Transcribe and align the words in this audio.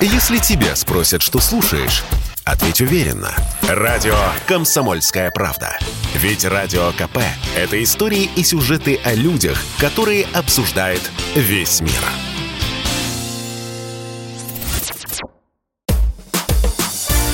Если 0.00 0.36
тебя 0.36 0.76
спросят, 0.76 1.22
что 1.22 1.40
слушаешь, 1.40 2.04
ответь 2.44 2.82
уверенно. 2.82 3.34
Радио 3.66 4.14
«Комсомольская 4.46 5.30
правда». 5.30 5.78
Ведь 6.14 6.44
Радио 6.44 6.92
КП– 6.92 7.18
это 7.56 7.82
истории 7.82 8.28
и 8.36 8.44
сюжеты 8.44 9.00
о 9.04 9.14
людях, 9.14 9.58
которые 9.78 10.26
обсуждает 10.34 11.00
весь 11.34 11.80
мир. 11.80 11.92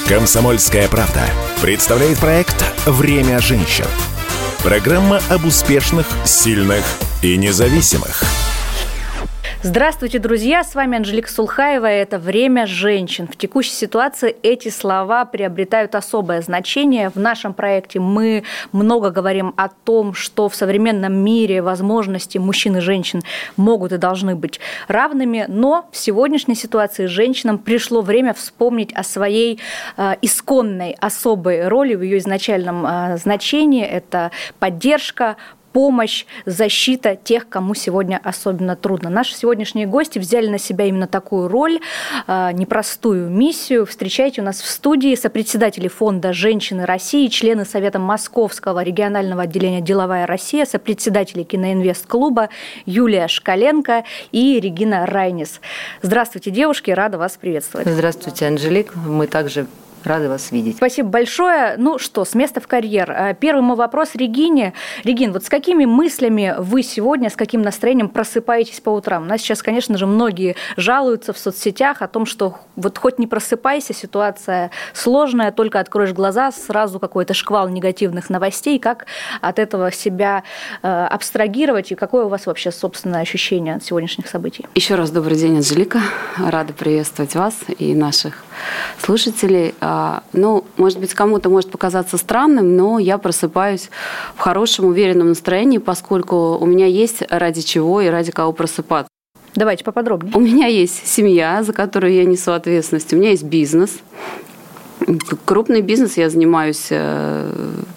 «Комсомольская 0.08 0.88
правда» 0.88 1.26
представляет 1.62 2.18
проект 2.18 2.64
«Время 2.86 3.40
женщин». 3.40 3.86
Программа 4.62 5.20
об 5.30 5.46
успешных, 5.46 6.06
сильных 6.24 6.84
и 7.22 7.36
независимых– 7.36 8.22
Здравствуйте, 9.64 10.18
друзья! 10.18 10.64
С 10.64 10.74
вами 10.74 10.96
Анжелика 10.96 11.30
Сулхаева. 11.30 11.86
Это 11.86 12.18
«Время 12.18 12.66
женщин». 12.66 13.28
В 13.28 13.36
текущей 13.36 13.70
ситуации 13.70 14.34
эти 14.42 14.70
слова 14.70 15.24
приобретают 15.24 15.94
особое 15.94 16.42
значение. 16.42 17.10
В 17.10 17.16
нашем 17.16 17.54
проекте 17.54 18.00
мы 18.00 18.42
много 18.72 19.10
говорим 19.10 19.54
о 19.56 19.68
том, 19.68 20.14
что 20.14 20.48
в 20.48 20.56
современном 20.56 21.12
мире 21.12 21.62
возможности 21.62 22.38
мужчин 22.38 22.78
и 22.78 22.80
женщин 22.80 23.22
могут 23.56 23.92
и 23.92 23.98
должны 23.98 24.34
быть 24.34 24.58
равными, 24.88 25.44
но 25.46 25.88
в 25.92 25.96
сегодняшней 25.96 26.56
ситуации 26.56 27.06
женщинам 27.06 27.58
пришло 27.58 28.00
время 28.00 28.34
вспомнить 28.34 28.92
о 28.94 29.04
своей 29.04 29.60
э, 29.96 30.16
исконной 30.22 30.96
особой 30.98 31.68
роли 31.68 31.94
в 31.94 32.02
ее 32.02 32.18
изначальном 32.18 32.84
э, 32.84 33.16
значении. 33.16 33.84
Это 33.84 34.32
поддержка, 34.58 35.36
помощь, 35.72 36.24
защита 36.46 37.16
тех, 37.16 37.48
кому 37.48 37.74
сегодня 37.74 38.20
особенно 38.22 38.76
трудно. 38.76 39.10
Наши 39.10 39.34
сегодняшние 39.34 39.86
гости 39.86 40.18
взяли 40.18 40.48
на 40.48 40.58
себя 40.58 40.84
именно 40.86 41.06
такую 41.06 41.48
роль, 41.48 41.80
а, 42.26 42.52
непростую 42.52 43.28
миссию. 43.30 43.86
Встречайте 43.86 44.42
у 44.42 44.44
нас 44.44 44.60
в 44.60 44.68
студии 44.68 45.14
сопредседатели 45.14 45.88
фонда 45.88 46.32
«Женщины 46.32 46.86
России», 46.86 47.28
члены 47.28 47.64
Совета 47.64 47.98
Московского 47.98 48.82
регионального 48.82 49.42
отделения 49.42 49.80
«Деловая 49.80 50.26
Россия», 50.26 50.64
сопредседатели 50.64 51.42
Киноинвест-клуба 51.42 52.48
Юлия 52.86 53.28
Шкаленко 53.28 54.04
и 54.30 54.60
Регина 54.60 55.06
Райнис. 55.06 55.60
Здравствуйте, 56.02 56.50
девушки, 56.50 56.90
рада 56.90 57.18
вас 57.18 57.36
приветствовать. 57.36 57.88
Здравствуйте, 57.88 58.46
Анжелик. 58.46 58.94
Мы 58.94 59.26
также 59.26 59.66
Рады 60.04 60.28
вас 60.28 60.50
видеть. 60.50 60.76
Спасибо 60.76 61.08
большое. 61.08 61.76
Ну 61.78 61.98
что, 61.98 62.24
с 62.24 62.34
места 62.34 62.60
в 62.60 62.66
карьер. 62.66 63.10
Э, 63.10 63.34
первый 63.38 63.62
мой 63.62 63.76
вопрос 63.76 64.14
Регине. 64.14 64.72
Регин, 65.04 65.32
вот 65.32 65.44
с 65.44 65.48
какими 65.48 65.84
мыслями 65.84 66.54
вы 66.58 66.82
сегодня, 66.82 67.30
с 67.30 67.36
каким 67.36 67.62
настроением 67.62 68.08
просыпаетесь 68.08 68.80
по 68.80 68.90
утрам? 68.90 69.22
У 69.22 69.26
нас 69.26 69.40
сейчас, 69.40 69.62
конечно 69.62 69.96
же, 69.96 70.06
многие 70.06 70.56
жалуются 70.76 71.32
в 71.32 71.38
соцсетях 71.38 72.02
о 72.02 72.08
том, 72.08 72.26
что 72.26 72.58
вот 72.74 72.98
хоть 72.98 73.18
не 73.18 73.26
просыпайся, 73.26 73.94
ситуация 73.94 74.70
сложная, 74.92 75.52
только 75.52 75.78
откроешь 75.78 76.12
глаза, 76.12 76.50
сразу 76.50 76.98
какой-то 76.98 77.34
шквал 77.34 77.68
негативных 77.68 78.28
новостей. 78.30 78.78
Как 78.78 79.06
от 79.40 79.58
этого 79.58 79.92
себя 79.92 80.42
э, 80.82 80.88
абстрагировать 80.88 81.92
и 81.92 81.94
какое 81.94 82.24
у 82.24 82.28
вас 82.28 82.46
вообще 82.46 82.72
собственное 82.72 83.20
ощущение 83.20 83.76
от 83.76 83.84
сегодняшних 83.84 84.26
событий? 84.28 84.66
Еще 84.74 84.96
раз 84.96 85.10
добрый 85.10 85.36
день, 85.36 85.56
Анжелика. 85.56 86.00
Рада 86.38 86.72
приветствовать 86.72 87.34
вас 87.34 87.54
и 87.78 87.94
наших 87.94 88.44
слушателей. 88.98 89.74
А, 89.94 90.22
ну, 90.32 90.64
может 90.78 90.98
быть, 90.98 91.12
кому-то 91.12 91.50
может 91.50 91.70
показаться 91.70 92.16
странным, 92.16 92.76
но 92.76 92.98
я 92.98 93.18
просыпаюсь 93.18 93.90
в 94.34 94.38
хорошем, 94.38 94.86
уверенном 94.86 95.28
настроении, 95.28 95.76
поскольку 95.76 96.56
у 96.58 96.64
меня 96.64 96.86
есть 96.86 97.22
ради 97.28 97.60
чего 97.60 98.00
и 98.00 98.08
ради 98.08 98.32
кого 98.32 98.52
просыпаться. 98.54 99.10
Давайте 99.54 99.84
поподробнее. 99.84 100.34
У 100.34 100.40
меня 100.40 100.66
есть 100.66 101.06
семья, 101.06 101.62
за 101.62 101.74
которую 101.74 102.14
я 102.14 102.24
несу 102.24 102.52
ответственность. 102.52 103.12
У 103.12 103.16
меня 103.16 103.30
есть 103.30 103.42
бизнес. 103.42 103.98
Крупный 105.44 105.82
бизнес, 105.82 106.16
я 106.16 106.30
занимаюсь 106.30 106.86
э, 106.88 107.52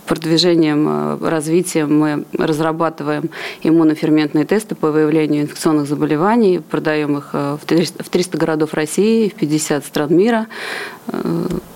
продвижением, 0.06 0.88
э, 0.90 1.30
развитием. 1.30 1.98
Мы 1.98 2.26
разрабатываем 2.38 3.30
иммуноферментные 3.64 4.44
тесты 4.44 4.76
по 4.76 4.92
выявлению 4.92 5.44
инфекционных 5.44 5.88
заболеваний, 5.88 6.60
продаем 6.60 7.20
их 7.20 7.30
э, 7.32 7.58
в 7.62 8.10
300 8.10 8.38
городов 8.38 8.74
России, 8.74 9.30
в 9.30 9.36
50 9.36 9.86
стран 9.86 10.14
мира. 10.14 10.48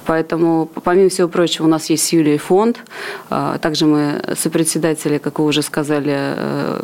Поэтому, 0.10 0.68
помимо 0.84 1.10
всего 1.10 1.28
прочего, 1.28 1.66
у 1.66 1.68
нас 1.68 1.88
есть 1.92 2.04
с 2.08 2.14
Юлией 2.14 2.40
фонд. 2.40 2.80
А, 3.30 3.60
также 3.60 3.86
мы 3.86 4.20
сопредседатели, 4.36 5.20
как 5.20 5.38
вы 5.38 5.46
уже 5.46 5.62
сказали, 5.62 6.16
э, 6.16 6.82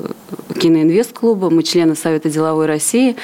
киноинвест-клуба, 0.60 1.50
мы 1.50 1.64
члены 1.64 1.96
Совета 1.96 2.30
деловой 2.30 2.68
России. 2.68 3.16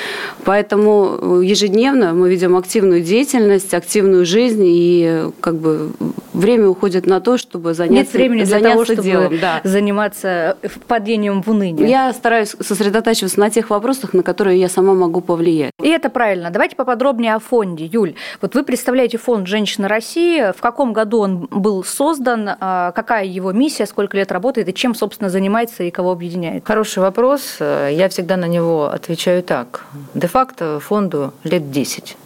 Поэтому 0.43 1.41
ежедневно 1.41 2.13
мы 2.13 2.31
ведем 2.31 2.57
активную 2.57 3.01
деятельность, 3.01 3.75
активную 3.75 4.25
жизнь, 4.25 4.63
и 4.65 5.29
как 5.39 5.57
бы 5.57 5.91
время 6.33 6.67
уходит 6.67 7.05
на 7.05 7.19
то, 7.19 7.37
чтобы 7.37 7.75
заняться 7.75 7.95
Нет 7.95 8.13
времени 8.13 8.43
для 8.43 8.57
заняться 8.57 8.71
того, 8.71 8.85
чтобы 8.85 9.03
делом, 9.03 9.39
да. 9.39 9.61
заниматься 9.63 10.57
падением 10.87 11.43
в 11.43 11.49
уныние. 11.49 11.89
Я 11.89 12.11
стараюсь 12.13 12.55
сосредотачиваться 12.59 13.39
на 13.39 13.51
тех 13.51 13.69
вопросах, 13.69 14.13
на 14.13 14.23
которые 14.23 14.59
я 14.59 14.67
сама 14.67 14.93
могу 14.93 15.21
повлиять. 15.21 15.71
И 15.81 15.89
это 15.89 16.09
правильно. 16.09 16.49
Давайте 16.49 16.75
поподробнее 16.75 17.35
о 17.35 17.39
фонде. 17.39 17.85
Юль, 17.85 18.15
вот 18.41 18.55
вы 18.55 18.63
представляете 18.63 19.17
фонд 19.17 19.47
«Женщина 19.47 19.87
России». 19.91 20.51
В 20.51 20.61
каком 20.61 20.93
году 20.93 21.19
он 21.19 21.47
был 21.51 21.83
создан? 21.83 22.49
А, 22.59 22.91
какая 22.91 23.25
его 23.25 23.51
миссия? 23.51 23.85
Сколько 23.85 24.17
лет 24.17 24.31
работает? 24.31 24.67
И 24.69 24.73
чем, 24.73 24.95
собственно, 24.95 25.29
занимается 25.29 25.83
и 25.83 25.91
кого 25.91 26.11
объединяет? 26.11 26.65
Хороший 26.65 26.99
вопрос. 26.99 27.57
Я 27.59 28.09
всегда 28.09 28.37
на 28.37 28.47
него 28.47 28.85
отвечаю 28.85 29.43
так. 29.43 29.85
Де-факто 30.13 30.79
фонду 30.79 31.33
лет 31.43 31.71
10. 31.71 32.17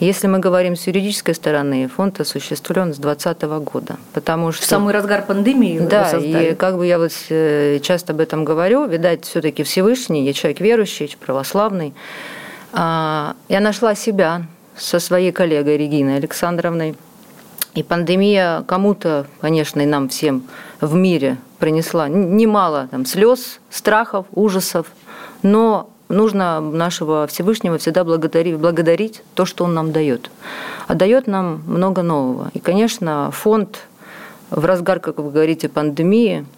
Если 0.00 0.28
мы 0.28 0.38
говорим 0.38 0.76
с 0.76 0.86
юридической 0.86 1.34
стороны, 1.34 1.88
фонд 1.88 2.20
осуществлен 2.20 2.94
с 2.94 2.98
2020 2.98 3.42
года, 3.64 3.96
потому 4.12 4.52
что... 4.52 4.62
В 4.62 4.66
самый 4.66 4.94
разгар 4.94 5.24
пандемии 5.26 5.80
Да, 5.80 6.16
и 6.16 6.54
как 6.54 6.76
бы 6.76 6.86
я 6.86 6.98
вот 6.98 7.10
э, 7.30 7.80
часто 7.82 8.12
об 8.12 8.20
этом 8.20 8.44
говорю, 8.44 8.86
видать, 8.86 9.24
все 9.24 9.40
таки 9.40 9.64
Всевышний, 9.64 10.24
я 10.24 10.32
человек 10.32 10.60
верующий, 10.60 11.16
православный, 11.18 11.94
а, 12.72 13.34
я 13.48 13.58
нашла 13.58 13.96
себя 13.96 14.42
со 14.78 14.98
своей 15.00 15.32
коллегой 15.32 15.76
Региной 15.76 16.16
Александровной. 16.16 16.94
И 17.74 17.82
пандемия 17.82 18.62
кому-то, 18.62 19.26
конечно, 19.40 19.80
и 19.80 19.86
нам 19.86 20.08
всем 20.08 20.44
в 20.80 20.94
мире 20.94 21.38
принесла 21.58 22.08
немало 22.08 22.88
там, 22.90 23.04
слез, 23.04 23.60
страхов, 23.70 24.26
ужасов, 24.32 24.86
но 25.42 25.90
нужно 26.08 26.60
нашего 26.60 27.26
Всевышнего 27.26 27.78
всегда 27.78 28.04
благодарить, 28.04 28.56
благодарить 28.56 29.22
то, 29.34 29.44
что 29.44 29.64
он 29.64 29.74
нам 29.74 29.92
дает. 29.92 30.30
А 30.86 30.94
дает 30.94 31.26
нам 31.26 31.62
много 31.66 32.02
нового. 32.02 32.50
И, 32.54 32.58
конечно, 32.58 33.30
фонд 33.32 33.80
в 34.50 34.64
разгар, 34.64 35.00
как 35.00 35.18
вы 35.18 35.30
говорите, 35.30 35.68
пандемии– 35.68 36.46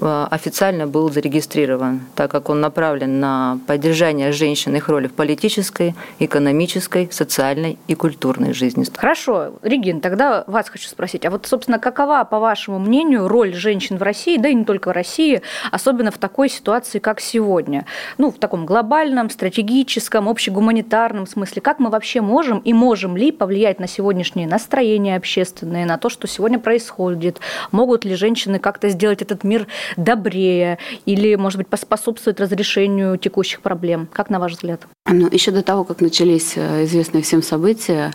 официально 0.00 0.86
был 0.86 1.10
зарегистрирован, 1.10 2.00
так 2.14 2.30
как 2.30 2.48
он 2.48 2.60
направлен 2.60 3.20
на 3.20 3.58
поддержание 3.66 4.32
женщин 4.32 4.74
их 4.74 4.88
роли 4.88 5.06
в 5.06 5.12
политической, 5.12 5.94
экономической, 6.18 7.08
социальной 7.12 7.78
и 7.88 7.94
культурной 7.94 8.52
жизни. 8.52 8.84
Хорошо, 8.96 9.52
Регин, 9.62 10.00
тогда 10.00 10.44
вас 10.46 10.68
хочу 10.68 10.88
спросить, 10.88 11.24
а 11.24 11.30
вот, 11.30 11.46
собственно, 11.46 11.78
какова, 11.78 12.24
по 12.24 12.38
вашему 12.38 12.78
мнению, 12.78 13.28
роль 13.28 13.54
женщин 13.54 13.96
в 13.98 14.02
России, 14.02 14.38
да 14.38 14.48
и 14.48 14.54
не 14.54 14.64
только 14.64 14.88
в 14.88 14.92
России, 14.92 15.42
особенно 15.70 16.10
в 16.10 16.18
такой 16.18 16.48
ситуации, 16.48 16.98
как 16.98 17.20
сегодня? 17.20 17.86
Ну, 18.18 18.30
в 18.30 18.38
таком 18.38 18.66
глобальном, 18.66 19.30
стратегическом, 19.30 20.28
общегуманитарном 20.28 21.26
смысле. 21.26 21.62
Как 21.62 21.78
мы 21.78 21.90
вообще 21.90 22.20
можем 22.20 22.58
и 22.58 22.72
можем 22.72 23.16
ли 23.16 23.30
повлиять 23.30 23.78
на 23.78 23.86
сегодняшнее 23.86 24.46
настроение 24.46 25.16
общественное, 25.16 25.84
на 25.84 25.98
то, 25.98 26.08
что 26.08 26.26
сегодня 26.26 26.58
происходит? 26.58 27.40
Могут 27.70 28.04
ли 28.04 28.14
женщины 28.14 28.58
как-то 28.58 28.88
сделать 28.88 29.22
этот 29.22 29.44
мир 29.44 29.66
добрее 29.96 30.78
или, 31.06 31.34
может 31.34 31.58
быть, 31.58 31.68
поспособствует 31.68 32.40
разрешению 32.40 33.16
текущих 33.16 33.60
проблем? 33.60 34.08
Как 34.12 34.30
на 34.30 34.38
ваш 34.38 34.52
взгляд? 34.52 34.86
Ну, 35.06 35.28
еще 35.30 35.50
до 35.50 35.62
того, 35.62 35.82
как 35.82 36.00
начались 36.00 36.52
э, 36.56 36.84
известные 36.84 37.22
всем 37.22 37.42
события, 37.42 38.12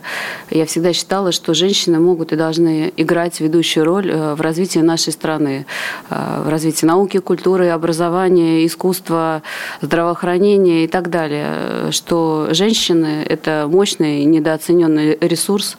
я 0.50 0.64
всегда 0.64 0.94
считала, 0.94 1.32
что 1.32 1.52
женщины 1.52 2.00
могут 2.00 2.32
и 2.32 2.36
должны 2.36 2.92
играть 2.96 3.40
ведущую 3.40 3.84
роль 3.84 4.10
э, 4.10 4.34
в 4.34 4.40
развитии 4.40 4.78
нашей 4.78 5.12
страны, 5.12 5.66
э, 6.08 6.42
в 6.46 6.48
развитии 6.48 6.86
науки, 6.86 7.18
культуры, 7.18 7.68
образования, 7.68 8.64
искусства, 8.64 9.42
здравоохранения 9.82 10.84
и 10.84 10.88
так 10.88 11.10
далее, 11.10 11.92
что 11.92 12.48
женщины– 12.52 13.22
это 13.28 13.66
мощный 13.68 14.24
недооцененный 14.24 15.18
ресурс, 15.20 15.76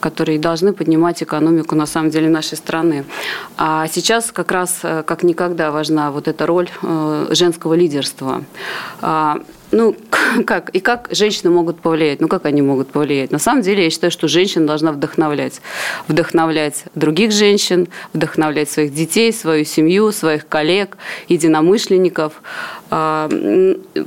которые 0.00 0.38
должны 0.38 0.72
поднимать 0.72 1.22
экономику, 1.22 1.74
на 1.74 1.86
самом 1.86 2.10
деле, 2.10 2.28
нашей 2.28 2.56
страны. 2.56 3.04
А 3.56 3.86
сейчас 3.88 4.32
как 4.32 4.52
раз, 4.52 4.80
э, 4.82 5.02
как 5.02 5.22
никогда, 5.22 5.70
важна 5.70 6.10
вот 6.10 6.28
эта 6.28 6.46
роль 6.46 6.68
э, 6.82 7.26
женского 7.30 7.74
лидерства. 7.74 8.42
А, 9.00 9.40
Ну, 9.72 9.96
как? 10.46 10.70
И 10.70 10.80
как 10.80 11.08
женщины 11.10 11.50
могут 11.50 11.80
повлиять? 11.80 12.20
Ну, 12.20 12.28
как 12.28 12.46
они 12.46 12.62
могут 12.62 12.88
повлиять? 12.88 13.32
На 13.32 13.38
самом 13.38 13.62
деле, 13.62 13.84
я 13.84 13.90
считаю, 13.90 14.10
что 14.10 14.28
женщина 14.28 14.66
должна 14.66 14.92
вдохновлять. 14.92 15.60
Вдохновлять 16.08 16.84
других 16.94 17.32
женщин, 17.32 17.88
вдохновлять 18.12 18.70
своих 18.70 18.94
детей, 18.94 19.32
свою 19.32 19.64
семью, 19.64 20.12
своих 20.12 20.46
коллег, 20.48 20.96
единомышленников. 21.28 22.32
А, 22.90 23.28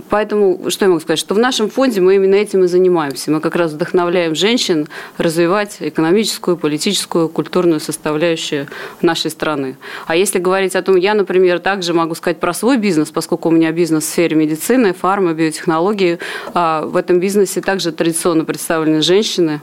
поэтому, 0.09 0.69
что 0.69 0.85
я 0.85 0.89
могу 0.89 1.01
сказать, 1.01 1.19
что 1.19 1.35
в 1.35 1.39
нашем 1.39 1.69
фонде 1.69 2.01
мы 2.01 2.15
именно 2.15 2.35
этим 2.35 2.63
и 2.63 2.67
занимаемся. 2.67 3.31
Мы 3.31 3.41
как 3.41 3.55
раз 3.55 3.73
вдохновляем 3.73 4.35
женщин 4.35 4.87
развивать 5.17 5.77
экономическую, 5.79 6.57
политическую, 6.57 7.29
культурную 7.29 7.79
составляющую 7.79 8.67
нашей 9.01 9.31
страны. 9.31 9.77
А 10.07 10.15
если 10.15 10.39
говорить 10.39 10.75
о 10.75 10.81
том, 10.81 10.95
я, 10.95 11.13
например, 11.13 11.59
также 11.59 11.93
могу 11.93 12.15
сказать 12.15 12.39
про 12.39 12.53
свой 12.53 12.77
бизнес, 12.77 13.09
поскольку 13.09 13.49
у 13.49 13.51
меня 13.51 13.71
бизнес 13.71 14.05
в 14.05 14.07
сфере 14.07 14.35
медицины, 14.35 14.93
фарма, 14.93 15.33
биотехнологии. 15.33 16.19
А, 16.53 16.85
в 16.85 16.95
этом 16.95 17.19
бизнесе 17.19 17.61
также 17.61 17.91
традиционно 17.91 18.45
представлены 18.45 19.01
женщины. 19.01 19.61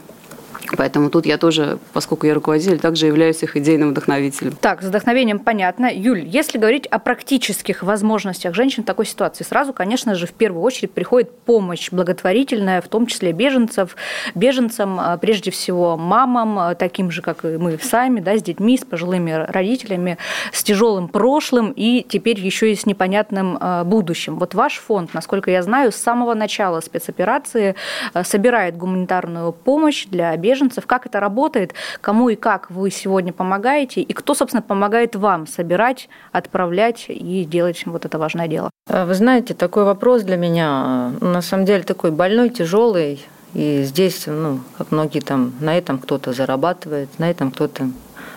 Поэтому 0.75 1.09
тут 1.09 1.25
я 1.25 1.37
тоже, 1.37 1.79
поскольку 1.93 2.27
я 2.27 2.33
руководитель, 2.33 2.79
также 2.79 3.07
являюсь 3.07 3.41
их 3.43 3.55
идейным 3.55 3.91
вдохновителем. 3.91 4.53
Так, 4.59 4.81
с 4.81 4.85
вдохновением 4.85 5.39
понятно. 5.39 5.89
Юль, 5.93 6.23
если 6.25 6.57
говорить 6.57 6.87
о 6.87 6.99
практических 6.99 7.83
возможностях 7.83 8.53
женщин 8.53 8.83
в 8.83 8.85
такой 8.85 9.05
ситуации, 9.05 9.43
сразу, 9.43 9.73
конечно 9.73 10.15
же, 10.15 10.27
в 10.27 10.33
первую 10.33 10.63
очередь 10.63 10.91
приходит 10.91 11.31
помощь 11.31 11.91
благотворительная, 11.91 12.81
в 12.81 12.87
том 12.87 13.05
числе 13.07 13.31
беженцев, 13.31 13.95
беженцам, 14.35 14.99
а, 14.99 15.17
прежде 15.17 15.51
всего 15.51 15.97
мамам, 15.97 16.59
а, 16.59 16.75
таким 16.75 17.11
же, 17.11 17.21
как 17.21 17.45
и 17.45 17.57
мы 17.57 17.77
сами, 17.81 18.19
да, 18.19 18.37
с 18.37 18.43
детьми, 18.43 18.77
с 18.77 18.85
пожилыми 18.85 19.31
родителями, 19.31 20.17
с 20.51 20.63
тяжелым 20.63 21.07
прошлым 21.07 21.71
и 21.75 22.05
теперь 22.07 22.39
еще 22.39 22.71
и 22.71 22.75
с 22.75 22.85
непонятным 22.85 23.57
а, 23.59 23.83
будущим. 23.83 24.37
Вот 24.39 24.53
ваш 24.53 24.77
фонд, 24.77 25.13
насколько 25.13 25.51
я 25.51 25.61
знаю, 25.61 25.91
с 25.91 25.95
самого 25.95 26.33
начала 26.33 26.81
спецоперации 26.81 27.75
собирает 28.23 28.77
гуманитарную 28.77 29.51
помощь 29.51 30.05
для 30.05 30.35
беженцев, 30.35 30.46
беженцев, 30.47 30.85
как 30.85 31.05
это 31.05 31.19
работает, 31.19 31.73
кому 32.01 32.29
и 32.29 32.35
как 32.35 32.71
вы 32.71 32.91
сегодня 32.91 33.33
помогаете, 33.33 34.01
и 34.01 34.13
кто, 34.13 34.33
собственно, 34.33 34.61
помогает 34.61 35.15
вам 35.15 35.47
собирать, 35.47 36.09
отправлять 36.31 37.05
и 37.09 37.45
делать 37.45 37.85
вот 37.85 38.05
это 38.05 38.17
важное 38.17 38.47
дело? 38.47 38.69
А, 38.89 39.05
вы 39.05 39.13
знаете, 39.13 39.53
такой 39.53 39.83
вопрос 39.83 40.23
для 40.23 40.37
меня, 40.37 41.11
ну, 41.21 41.31
на 41.31 41.41
самом 41.41 41.65
деле, 41.65 41.83
такой 41.83 42.11
больной, 42.11 42.49
тяжелый, 42.49 43.25
и 43.53 43.83
здесь, 43.83 44.27
ну, 44.27 44.59
как 44.77 44.91
многие 44.91 45.19
там, 45.19 45.53
на 45.59 45.77
этом 45.77 45.99
кто-то 45.99 46.33
зарабатывает, 46.33 47.09
на 47.19 47.29
этом 47.29 47.51
кто-то 47.51 47.89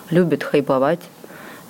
любит 0.09 0.43
хайповать. 0.43 0.99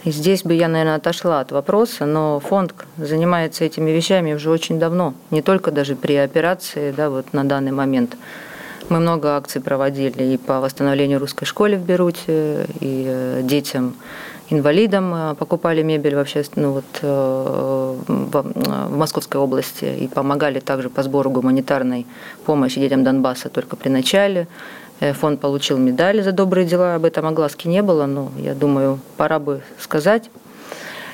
И 0.03 0.11
здесь 0.11 0.43
бы 0.43 0.55
я, 0.55 0.67
наверное, 0.67 0.95
отошла 0.95 1.41
от 1.41 1.51
вопроса, 1.51 2.05
но 2.05 2.39
фонд 2.39 2.73
занимается 2.97 3.63
этими 3.63 3.91
вещами 3.91 4.33
уже 4.33 4.49
очень 4.49 4.79
давно, 4.79 5.13
не 5.29 5.41
только 5.43 5.71
даже 5.71 5.95
при 5.95 6.15
операции, 6.15 6.91
да, 6.91 7.09
вот 7.09 7.33
на 7.33 7.43
данный 7.43 7.71
момент. 7.71 8.17
Мы 8.91 8.99
много 8.99 9.38
акций 9.38 9.61
проводили 9.61 10.33
и 10.33 10.38
по 10.38 10.59
восстановлению 10.59 11.17
русской 11.19 11.45
школы 11.45 11.77
в 11.77 11.85
Беруте, 11.85 12.65
и 12.81 13.05
э, 13.07 13.39
детям 13.41 13.95
инвалидам 14.49 15.13
э, 15.15 15.35
покупали 15.35 15.81
мебель 15.81 16.13
вообще 16.13 16.43
ну, 16.57 16.73
вот, 16.73 16.83
э, 17.01 17.95
в 18.05 18.97
Московской 18.97 19.39
области 19.39 19.85
и 19.85 20.09
помогали 20.09 20.59
также 20.59 20.89
по 20.89 21.03
сбору 21.03 21.29
гуманитарной 21.29 22.05
помощи 22.45 22.81
детям 22.81 23.05
Донбасса 23.05 23.47
только 23.47 23.77
при 23.77 23.88
начале. 23.88 24.49
Фонд 24.99 25.39
получил 25.39 25.77
медаль 25.77 26.21
за 26.21 26.33
добрые 26.33 26.67
дела, 26.67 26.95
об 26.95 27.05
этом 27.05 27.25
огласки 27.25 27.69
не 27.69 27.81
было, 27.81 28.07
но 28.07 28.29
я 28.38 28.53
думаю, 28.53 28.99
пора 29.15 29.39
бы 29.39 29.61
сказать. 29.79 30.29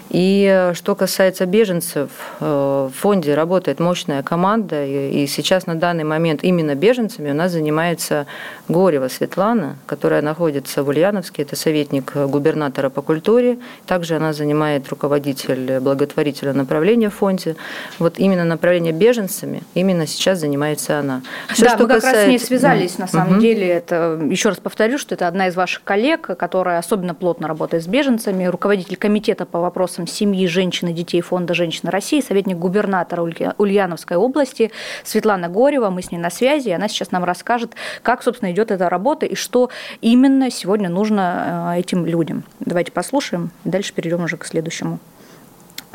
И 0.09 0.47
э, 0.49 0.73
что 0.73 0.95
касается 0.95 1.45
беженцев, 1.45 2.09
э, 2.39 2.89
в 2.91 2.97
фонде 2.97 3.33
работает 3.33 3.79
мощная 3.79 4.23
команда, 4.23 4.85
и 4.85 5.27
сейчас 5.27 5.67
на 5.67 5.75
данный 5.75 6.05
момент 6.05 6.43
именно 6.43 6.75
беженцами 6.75 7.31
у 7.31 7.33
нас 7.33 7.51
занимается 7.51 8.25
Горева 8.69 9.09
Светлана, 9.09 9.77
которая 9.85 10.21
находится 10.21 10.83
в 10.83 10.87
Ульяновске, 10.87 11.41
это 11.41 11.55
советник 11.55 12.15
губернатора 12.15 12.89
по 12.89 13.01
культуре, 13.01 13.57
также 13.85 14.15
она 14.15 14.31
занимает 14.33 14.87
руководитель 14.89 15.79
благотворительного 15.79 16.55
направления 16.55 17.09
в 17.09 17.15
фонде. 17.15 17.55
Вот 17.99 18.17
именно 18.17 18.45
направление 18.45 18.93
беженцами, 18.93 19.63
именно 19.73 20.07
сейчас 20.07 20.39
занимается 20.39 20.99
она. 20.99 21.21
Все, 21.49 21.65
да, 21.65 21.69
что 21.71 21.83
мы 21.83 21.87
как 21.89 21.95
касается... 21.97 22.21
раз 22.21 22.25
с 22.25 22.29
ней 22.29 22.39
связались, 22.39 22.95
да. 22.95 23.03
на 23.03 23.07
самом 23.07 23.33
угу. 23.33 23.41
деле, 23.41 23.67
это, 23.67 24.19
еще 24.29 24.49
раз 24.49 24.59
повторю, 24.59 24.97
что 24.97 25.15
это 25.15 25.27
одна 25.27 25.47
из 25.47 25.55
ваших 25.55 25.83
коллег, 25.83 26.37
которая 26.37 26.79
особенно 26.79 27.13
плотно 27.13 27.47
работает 27.47 27.83
с 27.83 27.87
беженцами, 27.87 28.45
руководитель 28.45 28.95
комитета 28.95 29.45
по 29.45 29.59
вопросам 29.59 29.96
вопросам 29.97 30.07
семьи, 30.07 30.47
женщин 30.47 30.89
и 30.89 30.93
детей 30.93 31.21
Фонда 31.21 31.53
«Женщины 31.53 31.91
России», 31.91 32.21
советник 32.21 32.57
губернатора 32.57 33.21
Ульяновской 33.57 34.17
области 34.17 34.71
Светлана 35.03 35.49
Горева. 35.49 35.89
Мы 35.89 36.01
с 36.01 36.11
ней 36.11 36.17
на 36.17 36.29
связи, 36.29 36.69
и 36.69 36.71
она 36.71 36.87
сейчас 36.87 37.11
нам 37.11 37.23
расскажет, 37.23 37.75
как, 38.03 38.23
собственно, 38.23 38.51
идет 38.51 38.71
эта 38.71 38.89
работа 38.89 39.25
и 39.25 39.35
что 39.35 39.69
именно 40.01 40.51
сегодня 40.51 40.89
нужно 40.89 41.73
э, 41.75 41.79
этим 41.79 42.05
людям. 42.05 42.43
Давайте 42.59 42.91
послушаем, 42.91 43.49
дальше 43.63 43.93
перейдем 43.93 44.23
уже 44.23 44.37
к 44.37 44.45
следующему 44.45 44.99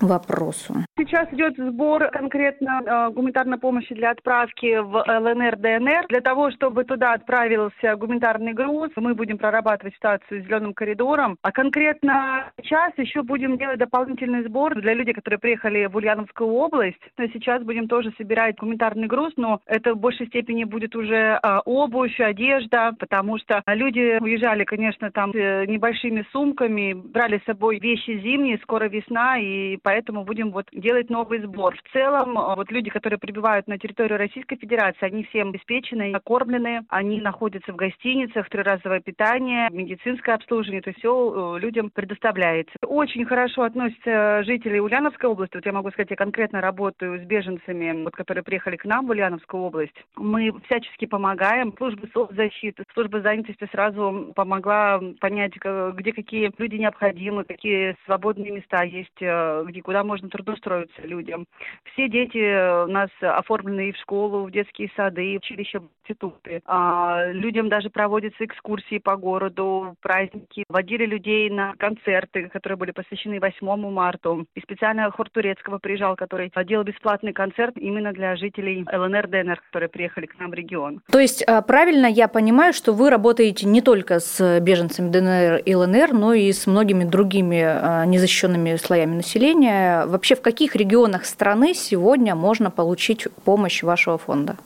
вопросу. 0.06 0.74
Сейчас 0.98 1.28
идет 1.32 1.56
сбор 1.56 2.08
конкретно 2.10 2.82
э, 2.84 3.10
гуманитарной 3.10 3.58
помощи 3.58 3.94
для 3.94 4.10
отправки 4.10 4.78
в 4.78 5.04
ЛНР, 5.06 5.56
ДНР. 5.56 6.06
Для 6.08 6.20
того, 6.20 6.50
чтобы 6.50 6.84
туда 6.84 7.14
отправился 7.14 7.96
гуманитарный 7.96 8.52
груз, 8.52 8.90
мы 8.96 9.14
будем 9.14 9.38
прорабатывать 9.38 9.94
ситуацию 9.94 10.42
с 10.42 10.46
зеленым 10.46 10.74
коридором. 10.74 11.36
А 11.42 11.52
конкретно 11.52 12.52
сейчас 12.62 12.92
еще 12.96 13.22
будем 13.22 13.58
делать 13.58 13.78
дополнительный 13.78 14.44
сбор 14.44 14.74
для 14.80 14.94
людей, 14.94 15.14
которые 15.14 15.38
приехали 15.38 15.86
в 15.86 15.96
Ульяновскую 15.96 16.50
область. 16.50 17.00
Но 17.18 17.26
сейчас 17.26 17.62
будем 17.62 17.88
тоже 17.88 18.12
собирать 18.16 18.56
гуманитарный 18.58 19.06
груз, 19.06 19.32
но 19.36 19.60
это 19.66 19.94
в 19.94 19.98
большей 19.98 20.26
степени 20.26 20.64
будет 20.64 20.94
уже 20.94 21.40
э, 21.42 21.58
обувь, 21.64 22.20
одежда, 22.20 22.94
потому 22.98 23.38
что 23.38 23.62
люди 23.66 24.18
уезжали, 24.20 24.64
конечно, 24.64 25.10
там 25.10 25.32
с 25.32 25.36
э, 25.36 25.66
небольшими 25.66 26.24
сумками, 26.32 26.92
брали 26.92 27.38
с 27.38 27.44
собой 27.44 27.78
вещи 27.78 28.20
зимние, 28.22 28.58
скоро 28.58 28.88
весна, 28.88 29.38
и 29.38 29.76
поэтому 29.92 30.24
будем 30.24 30.52
вот 30.52 30.66
делать 30.72 31.10
новый 31.10 31.42
сбор. 31.42 31.76
В 31.76 31.92
целом, 31.92 32.38
э, 32.38 32.54
вот 32.56 32.70
люди, 32.72 32.88
которые 32.88 33.18
прибывают 33.18 33.68
на 33.68 33.76
территорию 33.76 34.16
Российской 34.16 34.56
Федерации, 34.56 35.04
они 35.04 35.24
всем 35.24 35.50
обеспечены, 35.50 36.10
накормлены, 36.10 36.86
они 36.88 37.20
находятся 37.20 37.74
в 37.74 37.76
гостиницах, 37.76 38.48
трехразовое 38.48 39.00
питание, 39.00 39.68
медицинское 39.70 40.32
обслуживание, 40.32 40.80
то 40.80 40.88
есть 40.88 41.00
все 41.00 41.12
э, 41.12 41.60
людям 41.60 41.90
предоставляется. 41.90 42.72
Очень 42.86 43.26
хорошо 43.26 43.64
относятся 43.64 44.42
жители 44.44 44.78
Ульяновской 44.78 45.28
области. 45.28 45.56
Вот 45.56 45.66
я 45.66 45.72
могу 45.72 45.90
сказать, 45.90 46.10
я 46.10 46.16
конкретно 46.16 46.62
работаю 46.62 47.18
с 47.18 47.26
беженцами, 47.26 48.04
вот, 48.04 48.14
которые 48.14 48.42
приехали 48.42 48.76
к 48.76 48.86
нам 48.86 49.06
в 49.06 49.10
Ульяновскую 49.10 49.62
область. 49.62 49.96
Мы 50.16 50.52
всячески 50.64 51.04
помогаем. 51.04 51.74
Служба 51.76 52.06
соцзащиты, 52.14 52.84
служба 52.94 53.20
занятости 53.20 53.68
сразу 53.70 54.32
помогла 54.34 55.02
понять, 55.20 55.52
где 55.56 56.12
какие 56.14 56.50
люди 56.56 56.76
необходимы, 56.76 57.44
какие 57.44 57.94
свободные 58.06 58.52
места 58.52 58.84
есть, 58.84 59.20
э, 59.20 59.64
где 59.66 59.81
куда 59.82 60.04
можно 60.04 60.28
трудоустроиться 60.28 61.02
людям. 61.02 61.46
Все 61.92 62.08
дети 62.08 62.84
у 62.84 62.88
нас 62.88 63.10
оформлены 63.20 63.90
и 63.90 63.92
в 63.92 63.96
школу, 63.98 64.44
в 64.44 64.50
детские 64.50 64.90
сады, 64.96 65.34
в 65.34 65.36
училища, 65.36 65.80
в 65.80 66.01
институты. 66.02 66.62
А 66.66 67.26
людям 67.32 67.68
даже 67.68 67.90
проводятся 67.90 68.44
экскурсии 68.44 68.98
по 68.98 69.16
городу, 69.16 69.94
праздники. 70.00 70.64
Водили 70.68 71.06
людей 71.06 71.50
на 71.50 71.74
концерты, 71.76 72.48
которые 72.48 72.76
были 72.76 72.90
посвящены 72.90 73.40
8 73.40 73.90
марта. 73.90 74.36
И 74.54 74.60
специально 74.60 75.10
хор 75.10 75.28
турецкого 75.30 75.78
приезжал, 75.78 76.16
который 76.16 76.52
делал 76.66 76.84
бесплатный 76.84 77.32
концерт 77.32 77.76
именно 77.76 78.12
для 78.12 78.36
жителей 78.36 78.84
ЛНР, 78.92 79.28
ДНР, 79.28 79.60
которые 79.66 79.88
приехали 79.88 80.26
к 80.26 80.38
нам 80.38 80.50
в 80.50 80.54
регион. 80.54 81.00
То 81.10 81.18
есть 81.18 81.42
а, 81.42 81.62
правильно 81.62 82.06
я 82.06 82.28
понимаю, 82.28 82.72
что 82.72 82.92
вы 82.92 83.10
работаете 83.10 83.66
не 83.66 83.80
только 83.80 84.20
с 84.20 84.60
беженцами 84.60 85.10
ДНР 85.10 85.62
и 85.64 85.74
ЛНР, 85.74 86.12
но 86.12 86.34
и 86.34 86.52
с 86.52 86.66
многими 86.66 87.04
другими 87.04 87.62
а, 87.62 88.04
незащищенными 88.06 88.76
слоями 88.76 89.14
населения, 89.16 89.32
населения. 89.32 90.06
Вообще, 90.06 90.34
в 90.34 90.42
каких 90.42 90.76
регионах 90.76 91.24
страны 91.24 91.74
сегодня 91.74 92.34
можно 92.34 92.70
получить 92.70 93.28
помощь 93.44 93.82
вашего 93.82 94.18
фонда? 94.18 94.56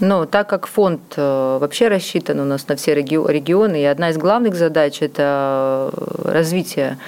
Ну, 0.00 0.24
так 0.24 0.48
как 0.48 0.66
фонд 0.66 1.00
э, 1.16 1.58
вообще 1.60 1.88
рассчитан 1.88 2.40
у 2.40 2.44
нас 2.44 2.66
на 2.66 2.76
все 2.76 2.94
регионы, 2.94 3.82
и 3.82 3.84
одна 3.84 4.10
из 4.10 4.16
главных 4.16 4.54
задач– 4.54 4.98
это 5.02 5.92
развитие 6.24 6.98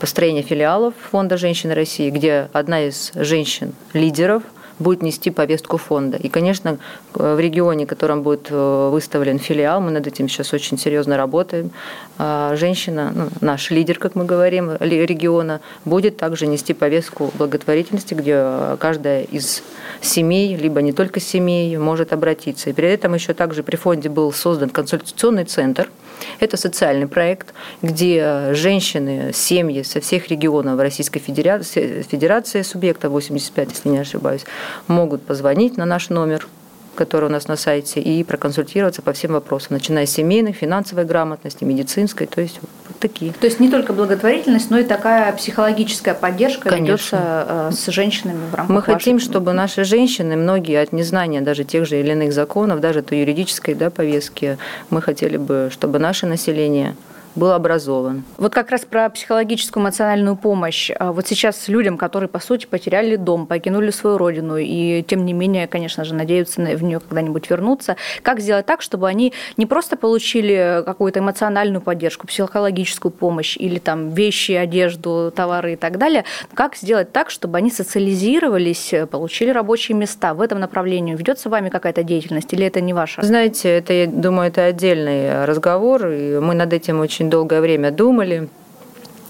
построения 0.00 0.42
филиалов 0.42 0.94
Фонда 1.10 1.36
женщин 1.36 1.70
России, 1.70 2.10
где 2.10 2.48
одна 2.52 2.82
из 2.82 3.12
женщин-лидеров– 3.14 4.42
будет 4.80 5.02
нести 5.02 5.30
повестку 5.30 5.76
фонда. 5.76 6.16
И, 6.16 6.28
конечно, 6.28 6.78
в 7.14 7.38
регионе, 7.38 7.86
в 7.86 7.88
котором 7.88 8.22
будет 8.22 8.48
э, 8.50 8.88
выставлен 8.90 9.38
филиал, 9.38 9.80
мы 9.80 9.90
над 9.90 10.06
этим 10.06 10.28
сейчас 10.28 10.52
очень 10.52 10.78
серьезно 10.78 11.16
работаем, 11.16 11.70
а 12.18 12.56
женщина, 12.56 13.12
ну, 13.14 13.28
наш 13.40 13.70
лидер, 13.70 13.98
как 13.98 14.14
мы 14.14 14.24
говорим, 14.24 14.72
региона, 14.80 15.60
будет 15.84 16.16
также 16.16 16.46
нести 16.46 16.72
повестку 16.72 17.30
благотворительности, 17.34 18.14
где 18.14 18.76
каждая 18.78 19.22
из 19.22 19.62
семей, 20.00 20.56
либо 20.56 20.82
не 20.82 20.92
только 20.92 21.20
семей, 21.20 21.76
может 21.76 22.12
обратиться. 22.12 22.70
И 22.70 22.72
при 22.72 22.88
этом 22.88 23.14
еще 23.14 23.34
также 23.34 23.62
при 23.62 23.76
фонде 23.76 24.08
был 24.08 24.32
создан 24.32 24.70
консультационный 24.70 25.44
центр– 25.44 25.90
Это 26.38 26.56
социальный 26.56 27.06
проект, 27.06 27.54
где 27.82 28.52
женщины, 28.52 29.32
семьи 29.32 29.82
со 29.82 30.00
всех 30.00 30.28
регионов 30.28 30.78
Российской 30.80 31.20
Федерации, 31.20 32.02
Федерации 32.02 32.62
субъекта 32.62 33.08
85, 33.08 33.70
если 33.70 33.88
не 33.88 33.98
ошибаюсь, 33.98 34.44
могут 34.86 35.22
позвонить 35.22 35.76
на 35.76 35.84
наш 35.84 36.08
номер 36.10 36.46
который 36.94 37.26
у 37.26 37.32
нас 37.32 37.48
на 37.48 37.56
сайте, 37.56 38.00
и 38.00 38.22
проконсультироваться 38.24 39.02
по 39.02 39.12
всем 39.12 39.32
вопросам, 39.32 39.74
начиная 39.74 40.06
с 40.06 40.10
семейной, 40.10 40.52
финансовой 40.52 41.04
грамотности, 41.04 41.64
медицинской, 41.64 42.26
то 42.26 42.40
есть 42.40 42.58
вот 42.60 42.70
такие. 43.00 43.32
То 43.32 43.46
есть 43.46 43.60
не 43.60 43.70
только 43.70 43.92
благотворительность, 43.92 44.70
но 44.70 44.78
и 44.78 44.84
такая 44.84 45.32
психологическая 45.32 46.14
поддержка 46.14 46.68
Конечно. 46.68 47.16
ведется 47.16 47.46
э, 47.48 47.70
с 47.72 47.86
женщинами 47.90 48.40
в 48.50 48.54
рамках 48.54 48.76
Мы 48.76 48.82
хотим, 48.82 49.18
чтобы 49.18 49.52
наши 49.52 49.84
женщины, 49.84 50.36
многие 50.36 50.80
от 50.80 50.92
незнания 50.92 51.40
даже 51.40 51.64
тех 51.64 51.86
же 51.86 52.00
или 52.00 52.12
иных 52.12 52.32
законов, 52.32 52.80
даже 52.80 53.02
той 53.02 53.20
юридической 53.20 53.74
да, 53.74 53.90
повестки, 53.90 54.58
мы 54.90 55.02
хотели 55.02 55.36
бы, 55.36 55.70
чтобы 55.72 55.98
наше 55.98 56.26
население 56.26 56.94
был 57.34 57.52
образован. 57.52 58.24
Вот 58.38 58.52
как 58.52 58.70
раз 58.70 58.84
про 58.84 59.08
психологическую 59.08 59.82
эмоциональную 59.82 60.36
помощь. 60.36 60.90
А 60.98 61.12
вот 61.12 61.26
сейчас 61.26 61.68
людям, 61.68 61.96
которые, 61.96 62.28
по 62.28 62.40
сути, 62.40 62.66
потеряли 62.66 63.16
дом, 63.16 63.46
покинули 63.46 63.90
свою 63.90 64.18
родину 64.18 64.56
и, 64.56 65.02
тем 65.02 65.24
не 65.24 65.32
менее, 65.32 65.66
конечно 65.66 66.04
же, 66.04 66.14
надеются 66.14 66.60
в 66.60 66.82
нее 66.82 67.00
когда-нибудь 67.00 67.48
вернуться, 67.50 67.96
как 68.22 68.40
сделать 68.40 68.66
так, 68.66 68.82
чтобы 68.82 69.08
они 69.08 69.32
не 69.56 69.66
просто 69.66 69.96
получили 69.96 70.82
какую-то 70.84 71.20
эмоциональную 71.20 71.80
поддержку, 71.80 72.26
психологическую 72.26 73.12
помощь 73.12 73.56
или 73.56 73.78
там 73.78 74.10
вещи, 74.10 74.52
одежду, 74.52 75.32
товары 75.34 75.74
и 75.74 75.76
так 75.76 75.98
далее, 75.98 76.24
как 76.54 76.76
сделать 76.76 77.12
так, 77.12 77.30
чтобы 77.30 77.58
они 77.58 77.70
социализировались, 77.70 78.92
получили 79.10 79.50
рабочие 79.50 79.96
места 79.96 80.34
в 80.34 80.40
этом 80.40 80.60
направлении? 80.60 81.14
Ведется 81.14 81.48
вами 81.48 81.68
какая-то 81.68 82.02
деятельность 82.02 82.52
или 82.52 82.66
это 82.66 82.80
не 82.80 82.92
ваша? 82.92 83.22
Знаете, 83.22 83.68
это, 83.68 83.92
я 83.92 84.06
думаю, 84.06 84.48
это 84.48 84.64
отдельный 84.64 85.44
разговор, 85.44 86.08
и 86.08 86.38
мы 86.38 86.54
над 86.54 86.72
этим 86.72 87.00
очень 87.00 87.19
очень 87.20 87.28
долгое 87.28 87.60
время 87.60 87.90
думали. 87.90 88.48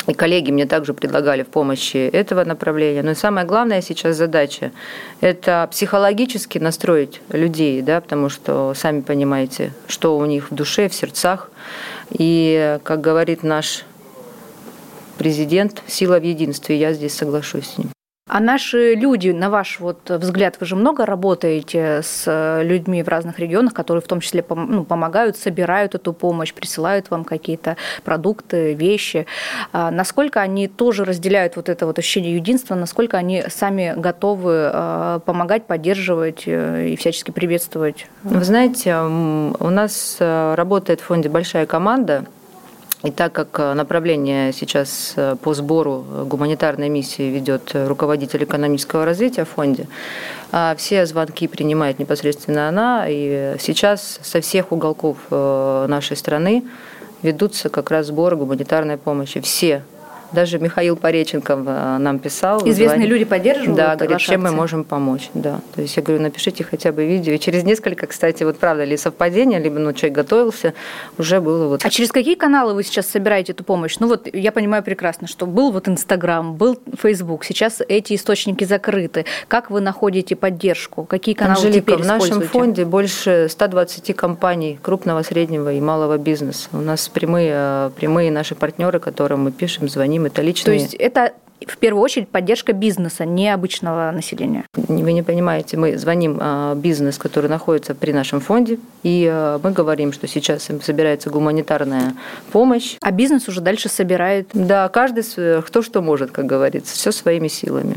И 0.07 0.15
коллеги 0.15 0.51
мне 0.53 0.67
также 0.67 0.95
предлагали 0.95 1.43
в 1.43 1.49
помощи 1.49 1.97
этого 1.97 2.45
направления. 2.45 3.03
Но 3.03 3.15
самая 3.15 3.45
главная 3.45 3.83
сейчас 3.83 4.17
задача– 4.17 4.71
это 5.21 5.69
психологически 5.71 6.59
настроить 6.59 7.21
людей, 7.31 7.83
да, 7.83 8.01
потому 8.01 8.29
что, 8.29 8.73
сами 8.75 9.01
понимаете, 9.01 9.73
что 9.89 10.17
у 10.17 10.25
них 10.25 10.51
в 10.51 10.55
душе, 10.55 10.89
в 10.89 10.95
сердцах. 10.95 11.51
И, 12.11 12.79
как 12.85 13.01
говорит 13.01 13.43
наш 13.43 13.85
президент, 15.19 15.83
сила 15.87 16.19
в 16.19 16.25
единстве, 16.25 16.79
я 16.79 16.93
здесь 16.93 17.15
соглашусь 17.15 17.67
с 17.75 17.79
ним. 17.79 17.91
А 18.33 18.39
наши 18.39 18.95
люди, 18.95 19.31
на 19.31 19.51
ваш 19.51 19.81
вот 19.81 20.09
взгляд, 20.09 20.57
вы 20.61 20.67
же 20.67 20.77
много 20.77 21.05
работаете 21.05 22.01
с 22.05 22.63
людьми 22.63 23.03
в 23.03 23.09
разных 23.09 23.41
регионах, 23.41 23.75
которые 23.75 24.03
в 24.03 24.07
том 24.07 24.21
числе 24.21 24.45
ну, 24.49 24.85
помогают, 24.85 25.37
собирают 25.37 25.97
эту 25.97 26.13
помощь, 26.13 26.55
присылают 26.55 27.11
вам 27.11 27.25
какие-то 27.25 27.77
продукты, 28.05 28.75
вещи. 28.75 29.27
А 29.73 29.91
насколько 29.91 30.41
они 30.41 30.69
тоже 30.69 31.05
разделяют 31.05 31.57
вот 31.57 31.69
это 31.69 31.87
вот 31.87 31.99
ощущение 31.99 32.37
единства, 32.37 32.77
насколько 32.77 33.17
они 33.17 33.43
сами 33.49 33.95
готовы 33.97 34.71
а, 34.73 35.19
помогать, 35.19 35.67
поддерживать 35.67 36.45
э, 36.47 36.91
и 36.91 36.97
всячески 36.97 37.33
приветствовать? 37.33 38.07
Вы 38.23 38.45
знаете, 38.45 38.97
у 38.97 39.71
нас 39.71 40.19
э, 40.21 40.55
работает 40.55 41.01
в 41.01 41.05
фонде 41.05 41.29
большая 41.29 41.67
команда– 41.67 42.27
и 43.03 43.11
так 43.11 43.33
как 43.33 43.59
э, 43.59 43.73
направление 43.73 44.53
сейчас 44.53 45.15
э, 45.17 45.37
по 45.43 45.55
сбору 45.55 46.05
гуманитарной 46.27 46.91
миссии 46.91 47.31
ведет 47.31 47.71
руководитель 47.75 48.45
экономического 48.45 49.05
развития 49.07 49.45
в 49.45 49.49
фонде, 49.49 49.87
а 50.53 50.75
все 50.77 51.07
звонки 51.07 51.49
принимает 51.49 51.99
непосредственно 51.99 52.69
она. 52.69 53.07
И 53.09 53.57
сейчас 53.59 54.21
со 54.23 54.41
всех 54.43 54.71
уголков 54.73 55.17
э, 55.31 55.87
нашей 55.89 56.17
страны 56.17 56.63
ведутся 57.23 57.71
как 57.71 57.91
раз 57.91 58.09
сборы 58.09 58.37
гуманитарной 58.37 58.99
помощи. 58.99 59.41
Все 59.41 59.83
даже 60.33 60.59
Михаил 60.59 60.97
Пореченков 60.97 61.61
э, 61.67 61.99
нам 61.99 62.19
писал. 62.19 62.59
Известные 62.61 62.89
звонит. 62.89 63.09
люди 63.09 63.25
поддерживают 63.25 63.77
Да, 63.77 63.97
говорят, 63.97 64.21
чем 64.21 64.43
мы 64.43 64.51
можем 64.51 64.85
помочь. 64.85 65.31
Да. 65.35 65.61
То 65.75 65.83
есть 65.83 65.97
я 65.97 66.03
говорю, 66.03 66.23
напишите 66.23 66.65
хотя 66.65 66.93
бы 66.93 67.07
видео. 67.07 67.33
И 67.33 67.39
через 67.39 67.65
несколько, 67.65 68.07
кстати, 68.07 68.43
вот 68.45 68.59
правда 68.59 68.85
ли 68.85 68.97
совпадение, 68.97 69.59
либо 69.59 69.79
ну, 69.79 69.93
человек 69.93 70.17
готовился, 70.17 70.75
уже 71.19 71.41
было 71.41 71.69
вот. 71.69 71.85
А 71.85 71.91
через 71.91 72.13
какие 72.13 72.35
каналы 72.35 72.75
вы 72.75 72.83
сейчас 72.83 73.07
собираете 73.07 73.53
эту 73.53 73.65
помощь? 73.65 73.97
Ну 73.99 74.09
вот 74.09 74.29
я 74.33 74.53
понимаю 74.53 74.83
прекрасно, 74.83 75.27
что 75.27 75.47
был 75.47 75.73
вот 75.73 75.89
Инстаграм, 75.89 76.55
был 76.55 76.79
Фейсбук, 77.01 77.45
сейчас 77.45 77.81
эти 77.89 78.15
источники 78.15 78.65
закрыты. 78.65 79.25
Как 79.49 79.71
вы 79.71 79.81
находите 79.81 80.37
поддержку? 80.37 81.05
Какие 81.05 81.35
каналы 81.35 81.57
Анжелика, 81.57 81.81
теперь 81.81 82.05
в 82.05 82.07
нашем 82.07 82.43
фонде 82.43 82.85
больше 82.85 83.49
120 83.49 84.17
компаний 84.17 84.79
крупного, 84.81 85.23
среднего 85.23 85.73
и 85.73 85.81
малого 85.81 86.19
бизнеса. 86.19 86.69
У 86.73 86.79
нас 86.79 87.09
прямые, 87.09 87.53
э, 87.55 87.91
прямые 87.97 88.31
наши 88.31 88.55
партнеры, 88.55 89.01
которым 89.01 89.45
мы 89.45 89.53
пишем, 89.53 89.89
звоним 89.89 90.20
ним, 90.21 90.27
это 90.27 90.43
личные. 90.43 90.65
То 90.65 90.73
есть 90.83 90.95
это 90.95 91.35
в 91.67 91.79
первую 91.79 92.03
очередь 92.03 92.29
поддержка 92.29 92.73
бизнеса, 92.73 93.25
не 93.25 93.53
обычного 93.53 94.11
населения. 94.11 94.65
Вы 94.75 95.13
не 95.13 95.23
понимаете, 95.23 95.77
мы 95.77 95.97
звоним 95.99 96.39
а, 96.41 96.75
бизнес, 96.75 97.19
который 97.19 97.49
находится 97.49 97.95
при 97.95 98.13
нашем 98.13 98.41
фонде, 98.41 98.79
и 99.03 99.29
а, 99.31 99.61
мы 99.63 99.73
говорим, 99.73 100.13
что 100.13 100.27
сейчас 100.27 100.69
им 100.71 100.81
собирается 100.81 101.31
гуманитарная 101.31 102.15
помощь. 102.53 102.97
А 103.01 103.11
бизнес 103.11 103.49
уже 103.49 103.61
дальше 103.61 103.89
собирает? 103.89 104.49
Да, 104.55 104.89
каждый 104.89 105.21
кто 105.63 105.83
что 105.83 106.01
может, 106.03 106.31
как 106.31 106.47
говорится, 106.47 106.95
все 106.95 107.13
своими 107.13 107.49
силами. 107.49 107.97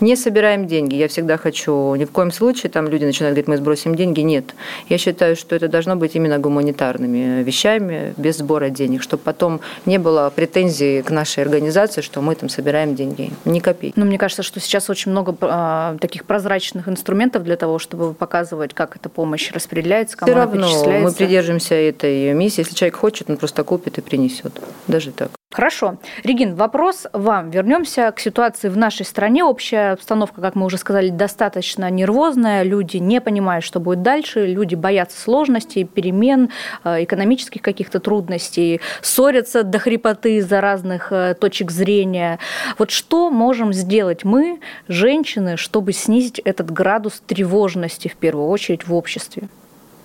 Не 0.00 0.16
собираем 0.16 0.66
деньги. 0.66 0.94
Я 0.94 1.08
всегда 1.08 1.36
хочу, 1.36 1.94
ни 1.94 2.04
в 2.04 2.10
коем 2.10 2.32
случае, 2.32 2.70
там 2.70 2.88
люди 2.88 3.04
начинают 3.04 3.34
говорить, 3.34 3.48
мы 3.48 3.56
сбросим 3.56 3.94
деньги. 3.94 4.20
Нет. 4.20 4.54
Я 4.88 4.98
считаю, 4.98 5.36
что 5.36 5.54
это 5.54 5.68
должно 5.68 5.96
быть 5.96 6.16
именно 6.16 6.38
гуманитарными 6.38 7.42
вещами, 7.42 8.14
без 8.16 8.38
сбора 8.38 8.70
денег, 8.70 9.02
чтобы 9.02 9.22
потом 9.22 9.60
не 9.86 9.98
было 9.98 10.32
претензий 10.34 11.02
к 11.02 11.10
нашей 11.10 11.44
организации, 11.44 12.00
что 12.00 12.20
мы 12.20 12.34
там 12.34 12.48
собираем 12.48 12.94
деньги. 12.94 13.03
Ни 13.44 13.58
копейки. 13.60 13.98
Но 13.98 14.04
мне 14.04 14.18
кажется, 14.18 14.42
что 14.42 14.60
сейчас 14.60 14.90
очень 14.90 15.10
много 15.10 15.36
а, 15.40 15.96
таких 16.00 16.24
прозрачных 16.24 16.88
инструментов 16.88 17.44
для 17.44 17.56
того, 17.56 17.78
чтобы 17.78 18.14
показывать, 18.14 18.74
как 18.74 18.96
эта 18.96 19.08
помощь 19.08 19.50
распределяется, 19.52 20.16
кому 20.16 20.32
Все 20.32 20.38
равно 20.38 21.00
мы 21.00 21.12
придерживаемся 21.12 21.74
этой 21.74 22.32
миссии. 22.32 22.60
Если 22.60 22.74
человек 22.74 22.96
хочет, 22.96 23.30
он 23.30 23.36
просто 23.36 23.64
купит 23.64 23.98
и 23.98 24.00
принесет. 24.00 24.60
Даже 24.86 25.12
так. 25.12 25.30
Хорошо. 25.54 25.98
Регин, 26.24 26.56
вопрос 26.56 27.06
вам. 27.12 27.50
Вернемся 27.50 28.10
к 28.10 28.18
ситуации 28.18 28.68
в 28.68 28.76
нашей 28.76 29.06
стране. 29.06 29.44
Общая 29.44 29.92
обстановка, 29.92 30.40
как 30.40 30.56
мы 30.56 30.66
уже 30.66 30.78
сказали, 30.78 31.10
достаточно 31.10 31.88
нервозная. 31.90 32.64
Люди 32.64 32.96
не 32.96 33.20
понимают, 33.20 33.64
что 33.64 33.78
будет 33.78 34.02
дальше. 34.02 34.46
Люди 34.46 34.74
боятся 34.74 35.16
сложностей, 35.16 35.84
перемен, 35.84 36.50
э, 36.82 37.04
экономических 37.04 37.62
каких-то 37.62 38.00
трудностей, 38.00 38.80
ссорятся 39.00 39.62
до 39.62 39.78
хрипоты 39.78 40.38
из-за 40.38 40.60
разных 40.60 41.12
э, 41.12 41.36
точек 41.38 41.70
зрения. 41.70 42.40
Вот 42.76 42.90
что 42.94 43.28
можем 43.28 43.72
сделать 43.72 44.22
мы, 44.22 44.60
женщины, 44.86 45.56
чтобы 45.56 45.92
снизить 45.92 46.38
этот 46.38 46.70
градус 46.70 47.20
тревожности, 47.26 48.06
в 48.06 48.14
первую 48.14 48.46
очередь, 48.46 48.86
в 48.86 48.94
обществе? 48.94 49.48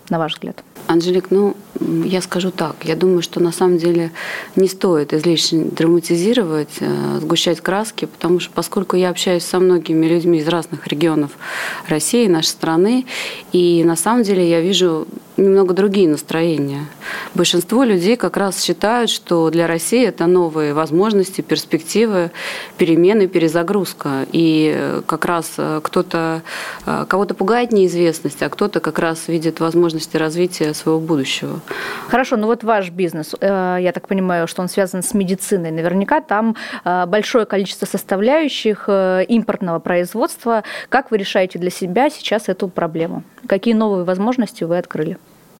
На 0.09 0.19
ваш 0.19 0.33
взгляд? 0.33 0.63
Анжелик, 0.87 1.29
ну, 1.29 1.55
я 2.03 2.21
скажу 2.21 2.51
так. 2.51 2.75
Я 2.83 2.95
думаю, 2.95 3.21
что 3.21 3.39
на 3.39 3.51
самом 3.51 3.77
деле 3.77 4.11
не 4.55 4.67
стоит 4.67 5.13
излишне 5.13 5.65
драматизировать, 5.65 6.77
э, 6.79 7.19
сгущать 7.21 7.61
краски, 7.61 8.05
потому 8.05 8.39
что 8.39 8.51
поскольку 8.53 8.95
я 8.95 9.09
общаюсь 9.09 9.43
со 9.43 9.59
многими 9.59 10.07
людьми 10.07 10.39
из 10.39 10.47
разных 10.47 10.87
регионов 10.87 11.31
России, 11.87 12.27
нашей 12.27 12.47
страны, 12.47 13.05
и 13.51 13.83
на 13.83 13.95
самом 13.95 14.23
деле 14.23 14.49
я 14.49 14.61
вижу 14.61 15.07
немного 15.37 15.73
другие 15.73 16.09
настроения. 16.09 16.85
Большинство 17.33 17.83
людей 17.83 18.17
как 18.17 18.35
раз 18.35 18.61
считают, 18.61 19.09
что 19.09 19.49
для 19.49 19.67
России 19.67 20.05
это 20.05 20.25
новые 20.25 20.73
возможности, 20.73 21.41
перспективы, 21.41 22.31
перемены, 22.77 23.27
перезагрузка. 23.27 24.25
И 24.31 24.73
э, 24.75 25.01
как 25.05 25.25
раз 25.25 25.53
э, 25.57 25.79
кто-то, 25.83 26.41
кого-то 26.85 27.35
пугает 27.35 27.71
неизвестность, 27.71 28.41
а 28.41 28.49
кто-то 28.49 28.79
как 28.79 28.99
раз 28.99 29.27
видит 29.27 29.59
возможности 29.99 30.17
развития 30.17 30.73
своего 30.73 30.99
будущего. 30.99 31.59
Хорошо, 32.07 32.37
ну 32.37 32.47
вот 32.47 32.63
ваш 32.63 32.89
бизнес, 32.89 33.35
я 33.41 33.91
так 33.93 34.07
понимаю, 34.07 34.47
что 34.47 34.61
он 34.61 34.69
связан 34.69 35.03
с 35.03 35.13
медициной. 35.13 35.71
Наверняка 35.71 36.21
там 36.21 36.55
большое 36.83 37.45
количество 37.45 37.85
составляющих 37.85 38.87
импортного 38.87 39.79
производства. 39.79 40.63
Как 40.89 41.11
вы 41.11 41.17
решаете 41.17 41.59
для 41.59 41.69
себя 41.69 42.09
сейчас 42.09 42.49
эту 42.49 42.69
проблему? 42.69 43.23
Какие 43.47 43.73
новые 43.73 44.05
возможности 44.05 44.63
вы 44.63 44.77
открыли? 44.77 45.17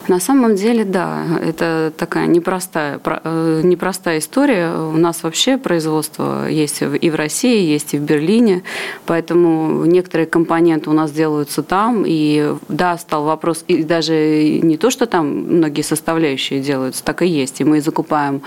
На 0.08 0.20
самом 0.20 0.56
деле, 0.56 0.86
да, 0.86 1.26
это 1.42 1.94
такая 1.96 2.26
непростая, 2.26 3.00
э, 3.04 3.62
непростая 3.64 4.20
история. 4.20 4.74
У 4.74 4.98
нас 4.98 5.24
вообще 5.24 5.58
производство 5.58 6.48
есть 6.48 6.82
и 6.82 7.10
в 7.10 7.16
России, 7.16 7.62
есть 7.62 7.94
и 7.94 7.98
в 7.98 8.02
Берлине, 8.02 8.64
поэтому 9.06 9.86
некоторые 9.86 10.26
компоненты 10.26 10.90
у 10.90 10.94
нас 10.94 11.12
делаются 11.12 11.64
там. 11.64 12.06
И 12.08 12.56
да, 12.70 12.98
стал 12.98 13.26
вопрос, 13.26 13.66
и 13.68 13.84
даже 13.84 14.60
не 14.64 14.78
то, 14.78 14.90
что 14.90 15.06
там 15.06 15.28
многие 15.28 15.84
составляющие 15.84 16.62
делаются, 16.62 17.04
так 17.04 17.22
и 17.22 17.28
есть. 17.28 17.60
И 17.60 17.66
мы 17.66 17.82
закупаем 17.82 18.42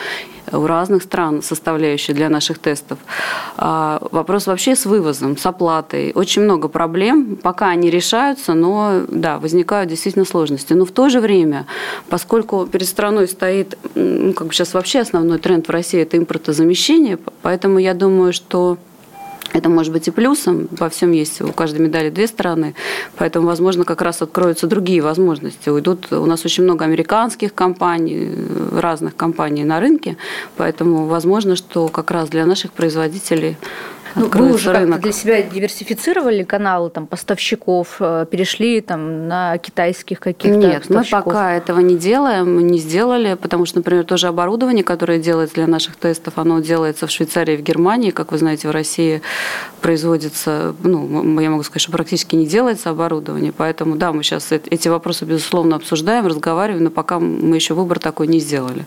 у 0.53 0.67
разных 0.67 1.03
стран 1.03 1.43
составляющие 1.43 2.15
для 2.15 2.29
наших 2.29 2.59
тестов. 2.59 2.99
А, 3.57 3.99
вопрос 4.11 4.47
вообще 4.47 4.77
с 4.77 4.87
вывозом, 4.87 5.37
с 5.37 5.47
оплатой. 5.47 6.13
Очень 6.15 6.43
много 6.43 6.69
проблем, 6.69 7.37
пока 7.37 7.69
они 7.69 7.91
решаются, 7.91 8.55
но 8.55 9.03
да, 9.09 9.39
возникают 9.39 9.91
действительно 9.91 10.25
сложности. 10.25 10.73
Но 10.73 10.85
в 10.85 10.91
то 10.91 11.09
же 11.09 11.21
время, 11.21 11.67
поскольку 12.09 12.67
перед 12.67 12.87
страной 12.87 13.29
стоит, 13.29 13.79
ну, 13.95 14.33
как 14.33 14.49
бы 14.49 14.53
сейчас 14.53 14.75
вообще 14.75 15.01
основной 15.01 15.39
тренд 15.39 15.69
в 15.69 15.71
России– 15.71 16.01
это 16.03 16.17
импортозамещение, 16.17 17.19
поэтому 17.43 17.79
я 17.79 17.95
думаю, 17.95 18.33
что 18.33 18.79
это 19.53 19.69
может 19.69 19.93
быть 19.93 20.09
и 20.09 20.11
плюсом. 20.11 20.69
Во 20.71 20.89
всем 20.89 21.13
есть 21.13 21.41
у 21.41 21.53
каждой 21.53 21.81
медали 21.81 22.11
две 22.11 22.27
стороны. 22.27 22.75
Поэтому, 23.17 23.47
возможно, 23.47 23.85
как 23.85 24.03
раз 24.03 24.23
откроются 24.23 24.67
другие 24.67 25.03
возможности. 25.03 25.69
Уйдут 25.69 26.13
у 26.13 26.27
нас 26.27 26.45
очень 26.45 26.65
много 26.65 26.85
американских 26.85 27.55
компаний, 27.55 28.31
разных 28.73 29.17
компаний 29.17 29.65
на 29.65 29.81
рынке. 29.81 30.17
Поэтому, 30.57 31.07
возможно, 31.07 31.57
что 31.57 31.89
как 31.89 32.11
раз 32.11 32.29
для 32.29 32.47
наших 32.47 32.73
производителей 32.73 33.57
ну, 34.15 34.29
вы 34.29 34.55
уже 34.55 34.73
как-то 34.73 34.99
для 34.99 35.13
себя 35.13 35.43
диверсифицировали 35.43 36.43
каналы 36.43 36.91
там, 36.91 37.07
поставщиков, 37.07 37.97
э, 38.01 38.27
перешли 38.31 38.81
там, 38.81 39.29
на 39.29 39.59
китайских 39.59 40.21
каких-то 40.21 40.59
Нет, 40.59 40.91
мы 40.91 41.05
пока 41.05 41.55
этого 41.55 41.81
не 41.81 41.97
делаем, 41.97 42.67
не 42.67 42.79
сделали, 42.79 43.35
потому 43.35 43.67
что, 43.67 43.79
например, 43.79 44.05
тоже 44.05 44.29
оборудование, 44.29 44.85
которое 44.85 45.19
делается 45.19 45.57
для 45.57 45.67
наших 45.67 45.97
тестов, 45.97 46.35
оно 46.37 46.61
делается 46.61 47.07
в 47.07 47.11
Швейцарии 47.11 47.55
и 47.55 47.57
в 47.57 47.63
Германии. 47.63 48.11
Как 48.11 48.33
вы 48.33 48.39
знаете, 48.39 48.69
в 48.69 48.71
России 48.71 49.23
производится, 49.81 50.75
ну, 50.83 51.41
я 51.41 51.51
могу 51.51 51.63
сказать, 51.63 51.83
что 51.83 51.93
практически 51.93 52.37
не 52.37 52.47
делается 52.47 52.91
оборудование. 52.91 53.53
Поэтому, 53.57 53.97
да, 53.97 54.13
мы 54.13 54.23
сейчас 54.23 54.53
эти 54.53 54.89
вопросы, 54.89 55.25
безусловно, 55.25 55.77
обсуждаем, 55.77 56.27
разговариваем, 56.27 56.85
но 56.85 56.91
пока 56.91 57.19
мы 57.19 57.57
еще 57.57 57.75
выбор 57.75 57.99
такой 57.99 58.27
не 58.27 58.41
сделали. 58.41 58.87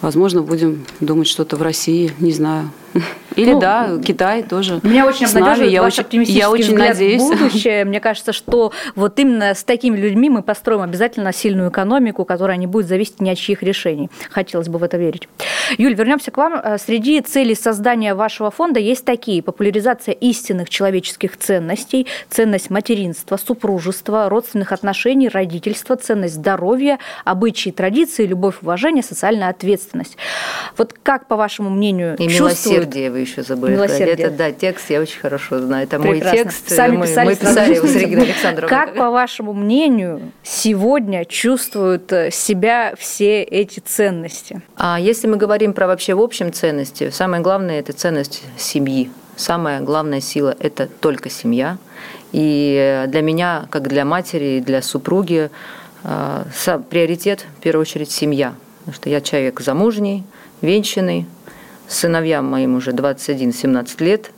Возможно, 0.00 0.42
будем 0.42 0.84
думать 1.00 1.26
что-то 1.26 1.56
в 1.56 1.62
России, 1.62 2.12
не 2.18 2.32
знаю. 2.32 2.70
Или 3.36 3.52
ну, 3.52 3.60
да, 3.60 3.98
Китай 4.04 4.42
тоже. 4.42 4.80
Меня 4.82 5.06
очень 5.06 5.26
обнадеживает 5.26 5.72
я 5.72 5.82
ваш 5.82 5.92
очень, 5.92 6.02
оптимистический 6.02 6.40
я 6.40 6.50
очень 6.50 6.64
взгляд 6.72 6.88
надеюсь. 6.88 7.22
в 7.22 7.28
будущее. 7.38 7.84
Мне 7.84 8.00
кажется, 8.00 8.32
что 8.32 8.72
вот 8.94 9.18
именно 9.18 9.54
с 9.54 9.62
такими 9.62 9.96
людьми 9.96 10.30
мы 10.30 10.42
построим 10.42 10.80
обязательно 10.80 11.32
сильную 11.32 11.70
экономику, 11.70 12.24
которая 12.24 12.56
не 12.56 12.66
будет 12.66 12.86
зависеть 12.86 13.20
ни 13.20 13.28
от 13.28 13.36
чьих 13.36 13.62
решений. 13.62 14.10
Хотелось 14.30 14.68
бы 14.68 14.78
в 14.78 14.82
это 14.82 14.96
верить. 14.96 15.28
Юль, 15.76 15.94
вернемся 15.94 16.30
к 16.30 16.36
вам. 16.38 16.54
Э, 16.54 16.78
среди 16.78 17.20
целей 17.20 17.54
создания 17.54 18.14
вашего 18.14 18.50
фонда 18.50 18.80
есть 18.80 19.04
такие. 19.04 19.42
Популяризация 19.42 20.14
истинных 20.14 20.70
человеческих 20.70 21.36
ценностей, 21.36 22.06
ценность 22.30 22.70
материнства, 22.70 23.36
супружества, 23.36 24.28
родственных 24.28 24.72
отношений, 24.72 25.28
родительства, 25.28 25.96
ценность 25.96 26.34
здоровья, 26.34 26.98
обычаи, 27.24 27.70
традиции, 27.70 28.24
любовь, 28.24 28.56
уважение, 28.62 29.02
социальная 29.02 29.48
ответственность. 29.48 30.16
Вот 30.76 30.94
как, 31.02 31.26
по 31.26 31.36
вашему 31.36 31.68
мнению, 31.68 32.16
И 32.16 32.28
милосердие 32.86 33.10
вы 33.10 33.18
еще 33.20 33.42
забыли. 33.42 33.72
Милосердие. 33.72 34.26
Это, 34.26 34.30
да, 34.30 34.52
текст 34.52 34.90
я 34.90 35.00
очень 35.00 35.20
хорошо 35.20 35.60
знаю. 35.60 35.84
Это 35.84 35.98
Прекрасно. 35.98 36.28
мой 36.28 36.38
текст. 36.38 36.68
Сами 36.68 36.96
мы, 36.96 37.06
писали, 37.06 37.28
мы 37.28 37.36
писали 37.36 37.74
его 37.74 37.86
с 37.86 37.94
Региной 37.94 38.24
Александровной. 38.24 38.68
Как, 38.68 38.94
по 38.96 39.10
вашему 39.10 39.52
мнению, 39.52 40.32
сегодня 40.42 41.24
чувствуют 41.24 42.12
э, 42.12 42.30
себя 42.30 42.94
все 42.98 43.42
эти 43.42 43.80
ценности? 43.80 44.62
А 44.76 44.98
если 45.00 45.26
мы 45.26 45.36
говорим 45.36 45.72
про 45.72 45.86
вообще 45.86 46.14
в 46.14 46.20
общем 46.20 46.52
ценности, 46.52 47.10
самое 47.10 47.42
главное– 47.42 47.78
это 47.80 47.92
ценность 47.92 48.42
семьи. 48.56 49.10
Самая 49.36 49.80
главная 49.80 50.20
сила– 50.20 50.56
это 50.60 50.86
только 50.86 51.28
семья. 51.28 51.78
И 52.32 53.04
для 53.08 53.22
меня, 53.22 53.66
как 53.70 53.88
для 53.88 54.04
матери 54.04 54.58
и 54.58 54.60
для 54.60 54.82
супруги, 54.82 55.50
э, 56.04 56.44
приоритет, 56.90 57.46
в 57.58 57.62
первую 57.62 57.82
очередь, 57.82 58.10
семья. 58.10 58.54
Потому 58.80 58.94
что 58.94 59.10
я 59.10 59.20
человек 59.20 59.60
замужний, 59.60 60.24
венчанный, 60.62 61.26
сыновьям 61.88 62.46
моим 62.46 62.76
уже 62.76 62.92
21-17 62.92 64.04
лет. 64.04 64.30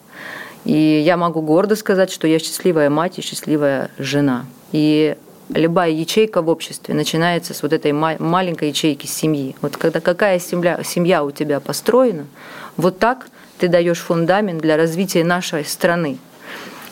И 0.64 1.02
я 1.04 1.16
могу 1.16 1.40
гордо 1.40 1.76
сказать, 1.76 2.10
что 2.10 2.26
я 2.26 2.38
счастливая 2.38 2.90
мать 2.90 3.18
и 3.18 3.22
счастливая 3.22 3.90
жена. 3.98 4.44
И 4.72 5.16
любая 5.50 5.90
ячейка 5.90 6.42
в 6.42 6.48
обществе 6.48 6.94
начинается 6.94 7.54
с 7.54 7.62
вот 7.62 7.72
этой 7.72 7.92
маленькой 7.92 8.68
ячейки 8.68 9.06
семьи. 9.06 9.56
Вот 9.62 9.76
когда 9.76 10.00
какая 10.00 10.38
семья, 10.38 10.80
семья 10.84 11.24
у 11.24 11.30
тебя 11.30 11.60
построена, 11.60 12.26
вот 12.76 12.98
так 12.98 13.28
ты 13.58 13.68
даешь 13.68 13.98
фундамент 13.98 14.60
для 14.60 14.76
развития 14.76 15.24
нашей 15.24 15.64
страны. 15.64 16.18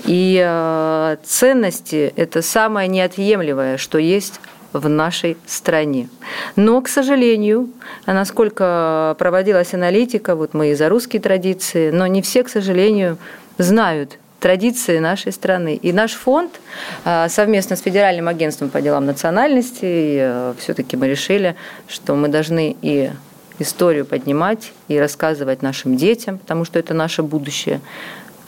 И 0.04 0.40
э, 0.44 1.16
ценности– 1.24 2.12
это 2.16 2.42
самое 2.42 2.88
неотъемлемое, 2.88 3.76
что 3.76 3.98
есть 3.98 4.40
в 4.78 4.88
нашей 4.88 5.36
стране. 5.46 6.08
Но, 6.56 6.80
к 6.80 6.88
сожалению, 6.88 7.68
насколько 8.06 9.16
проводилась 9.18 9.74
аналитика, 9.74 10.34
вот 10.34 10.54
мы 10.54 10.70
и 10.70 10.74
за 10.74 10.88
русские 10.88 11.20
традиции, 11.20 11.90
но 11.90 12.06
не 12.06 12.22
все, 12.22 12.42
к 12.42 12.48
сожалению, 12.48 13.18
знают 13.58 14.18
традиции 14.40 14.98
нашей 14.98 15.32
страны. 15.32 15.74
И 15.74 15.92
наш 15.92 16.12
фонд 16.12 16.60
а, 17.04 17.28
совместно 17.28 17.74
с 17.76 17.80
Федеральным 17.80 18.28
агентством 18.28 18.70
по 18.70 18.80
делам 18.80 19.06
национальностей 19.06 20.18
а, 20.20 20.54
все-таки 20.58 20.96
мы 20.96 21.08
решили, 21.08 21.56
что 21.88 22.14
мы 22.14 22.28
должны 22.28 22.76
и 22.82 23.10
историю 23.58 24.04
поднимать 24.04 24.72
и 24.88 24.98
рассказывать 24.98 25.62
нашим 25.62 25.96
детям, 25.96 26.38
потому 26.38 26.64
что 26.64 26.78
это 26.78 26.94
наше 26.94 27.22
будущее. 27.22 27.80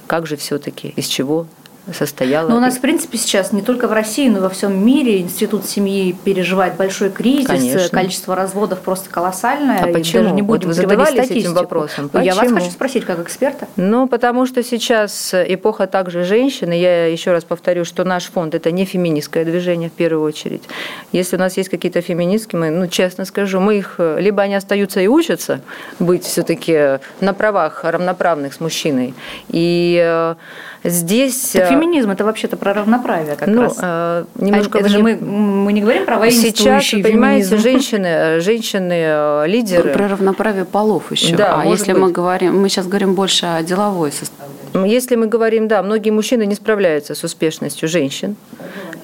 Как 0.06 0.26
же 0.26 0.36
все-таки, 0.36 0.88
из 0.96 1.06
чего 1.06 1.46
состояла. 1.92 2.48
Но 2.48 2.56
у 2.56 2.60
нас, 2.60 2.76
в 2.76 2.80
принципе, 2.80 3.18
сейчас 3.18 3.52
не 3.52 3.62
только 3.62 3.88
в 3.88 3.92
России, 3.92 4.28
но 4.28 4.38
и 4.38 4.40
во 4.40 4.48
всем 4.48 4.84
мире 4.84 5.20
институт 5.20 5.66
семьи 5.66 6.12
переживает 6.24 6.76
большой 6.76 7.10
кризис. 7.10 7.46
Конечно. 7.46 7.88
Количество 7.90 8.36
разводов 8.36 8.80
просто 8.80 9.10
колоссальное. 9.10 9.84
А 9.84 9.86
почему? 9.92 10.22
Даже 10.22 10.34
не 10.34 10.42
будем 10.42 10.68
вот 10.68 10.76
вы 10.76 10.82
задавались 10.82 11.30
этим 11.30 11.54
вопросом. 11.54 12.08
Почему? 12.08 12.24
Я 12.24 12.34
вас 12.34 12.50
хочу 12.50 12.70
спросить, 12.70 13.04
как 13.04 13.20
эксперта. 13.20 13.68
Ну, 13.76 14.08
потому 14.08 14.46
что 14.46 14.62
сейчас 14.62 15.32
эпоха 15.32 15.86
также 15.86 16.24
женщины. 16.24 16.72
Я 16.72 17.06
еще 17.06 17.32
раз 17.32 17.44
повторю, 17.44 17.84
что 17.84 18.04
наш 18.04 18.24
фонд– 18.24 18.54
это 18.56 18.70
не 18.70 18.84
феминистское 18.84 19.44
движение 19.44 19.88
в 19.88 19.92
первую 19.92 20.22
очередь. 20.22 20.62
Если 21.12 21.36
у 21.36 21.38
нас 21.38 21.56
есть 21.56 21.68
какие-то 21.68 22.00
феминистки, 22.00 22.56
мы, 22.56 22.70
ну, 22.70 22.86
честно 22.86 23.24
скажу, 23.24 23.60
мы 23.60 23.78
их, 23.78 23.96
либо 23.98 24.42
они 24.42 24.54
остаются 24.54 25.00
и 25.00 25.06
учатся 25.06 25.60
быть 25.98 26.24
все-таки 26.24 26.98
на 27.20 27.34
правах 27.34 27.84
равноправных 27.84 28.54
с 28.54 28.60
мужчиной. 28.60 29.14
И 29.48 30.00
э, 30.02 30.34
здесь... 30.84 31.50
Так 31.52 31.68
феминизм 31.68 32.10
это 32.10 32.24
вообще-то 32.24 32.56
про 32.56 32.74
равноправие 32.74 33.36
как 33.36 33.48
ну, 33.48 33.62
раз. 33.62 33.78
Э, 33.80 34.24
немножко 34.36 34.78
а, 34.78 34.80
это 34.80 34.88
же 34.88 35.02
мы, 35.02 35.16
мы 35.16 35.72
не 35.72 35.80
говорим 35.80 36.04
про 36.04 36.30
Сейчас, 36.30 36.90
понимаете, 36.90 37.56
женщины, 37.56 38.40
женщины 38.40 38.92
э, 38.92 39.44
лидеры. 39.46 39.92
Про 39.92 40.08
равноправие 40.08 40.64
полов 40.64 41.10
еще. 41.10 41.36
Да, 41.36 41.60
а 41.62 41.64
если 41.66 41.92
быть. 41.92 42.02
мы 42.02 42.12
говорим, 42.12 42.60
мы 42.60 42.68
сейчас 42.68 42.86
говорим 42.86 43.14
больше 43.14 43.46
о 43.46 43.62
деловой 43.62 44.12
составляющей. 44.12 44.94
Если 44.94 45.16
мы 45.16 45.26
говорим, 45.26 45.68
да, 45.68 45.82
многие 45.82 46.10
мужчины 46.10 46.46
не 46.46 46.54
справляются 46.54 47.14
с 47.14 47.24
успешностью 47.24 47.88
женщин. 47.88 48.36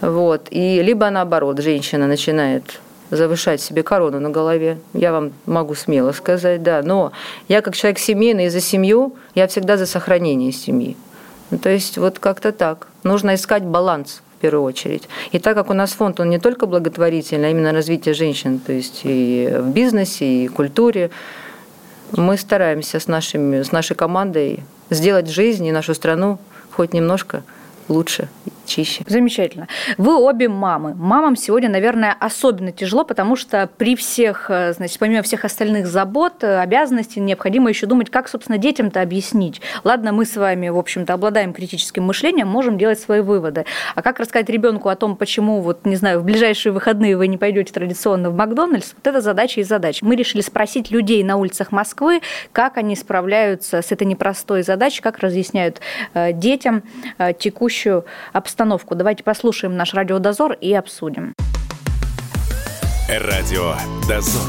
Вот, 0.01 0.49
и 0.51 0.83
либо 0.83 1.09
наоборот, 1.11 1.61
женщина 1.61 2.07
начинает 2.07 2.81
завышать 3.11 3.61
себе 3.61 3.83
корону 3.83 4.21
на 4.21 4.31
голове. 4.31 4.79
Я 4.93 5.13
вам 5.13 5.33
могу 5.47 5.75
смело 5.75 6.13
сказать, 6.13 6.63
да. 6.63 6.83
Но 6.83 7.13
я 7.49 7.63
как 7.63 7.77
человек 7.77 7.99
семейный 7.99 8.47
и 8.47 8.49
за 8.49 8.61
семью, 8.61 9.17
я 9.35 9.47
всегда 9.47 9.77
за 9.77 9.87
сохранение 9.87 10.53
семьи. 10.53 10.97
Ну, 11.51 11.59
то 11.59 11.71
есть 11.71 11.99
вот 11.99 12.19
как-то 12.19 12.53
так. 12.53 12.89
Нужно 13.03 13.35
искать 13.35 13.63
баланс 13.65 14.23
в 14.37 14.41
первую 14.41 14.65
очередь. 14.65 15.09
И 15.33 15.39
так 15.39 15.55
как 15.55 15.71
у 15.71 15.75
нас 15.75 15.93
фонд, 15.93 16.21
он 16.21 16.31
не 16.31 16.39
только 16.39 16.67
благотворительный, 16.67 17.49
а 17.49 17.51
именно 17.51 17.73
развитие 17.73 18.15
женщин, 18.15 18.59
то 18.59 18.73
есть 18.73 19.01
и 19.05 19.49
в 19.59 19.69
бизнесе, 19.69 20.27
и 20.27 20.49
в 20.49 20.55
культуре, 20.55 21.11
мы 22.13 22.37
стараемся 22.37 23.01
с, 23.01 23.09
нашими, 23.09 23.63
с 23.63 23.73
нашей 23.73 23.97
командой 23.97 24.63
сделать 24.91 25.29
жизнь 25.29 25.67
и 25.67 25.73
нашу 25.73 25.95
страну 25.95 26.39
хоть 26.71 26.93
немножко 26.93 27.43
лучше 27.89 28.29
чище. 28.65 29.05
Замечательно. 29.07 29.69
Вы 29.99 30.17
обе 30.17 30.49
мамы. 30.49 30.95
Мамам 30.95 31.37
сегодня, 31.37 31.69
наверное, 31.69 32.17
особенно 32.19 32.73
тяжело, 32.73 33.05
потому 33.05 33.37
что 33.37 33.69
при 33.77 33.97
всех, 33.97 34.47
э, 34.49 34.73
значит, 34.73 34.99
помимо 34.99 35.23
всех 35.23 35.45
остальных 35.45 35.87
забот, 35.87 36.43
э, 36.43 36.59
обязанностей, 36.59 37.21
необходимо 37.21 37.69
еще 37.69 37.87
думать, 37.87 38.11
как, 38.11 38.29
собственно, 38.29 38.59
детям-то 38.59 39.01
объяснить. 39.01 39.61
Ладно, 39.85 40.13
мы 40.13 40.25
с 40.25 40.37
вами, 40.37 40.69
в 40.69 40.79
общем-то, 40.79 41.13
обладаем 41.13 41.53
критическим 41.53 42.05
мышлением, 42.05 42.49
можем 42.49 42.79
делать 42.79 42.99
свои 42.99 43.21
выводы. 43.21 43.67
А 43.95 44.03
как 44.03 44.19
рассказать 44.19 44.49
ребенку 44.49 44.89
о 44.89 44.97
том, 44.97 45.17
почему, 45.17 45.61
вот, 45.61 45.85
не 45.85 45.97
знаю, 45.97 46.21
в 46.21 46.25
ближайшие 46.25 46.73
выходные 46.73 47.17
вы 47.17 47.27
не 47.29 47.39
пойдете 47.39 47.73
традиционно 47.73 48.31
в 48.31 48.35
Макдональдс, 48.35 48.95
вот 48.95 49.07
это 49.07 49.21
задача 49.21 49.61
и 49.61 49.65
задач. 49.65 50.03
Мы 50.03 50.17
решили 50.17 50.41
спросить 50.41 50.91
людей 50.91 51.23
на 51.23 51.37
улицах 51.37 51.73
Москвы, 51.73 52.21
как 52.53 52.77
они 52.77 52.97
справляются 52.97 53.83
с 53.83 53.93
этой 53.93 54.07
непростой 54.07 54.63
задачей, 54.63 55.03
как 55.03 55.19
разъясняют 55.19 55.81
э, 56.15 56.33
детям 56.33 56.83
текущую 57.39 58.05
обстановку 58.33 58.54
обстановку. 58.55 58.95
Давайте 58.95 59.25
послушаем 59.25 59.77
наш 59.77 59.95
радиодозор 59.95 60.53
и 60.53 60.73
обсудим. 60.73 61.35
Радио 63.09 63.75
«Дозор». 64.09 64.49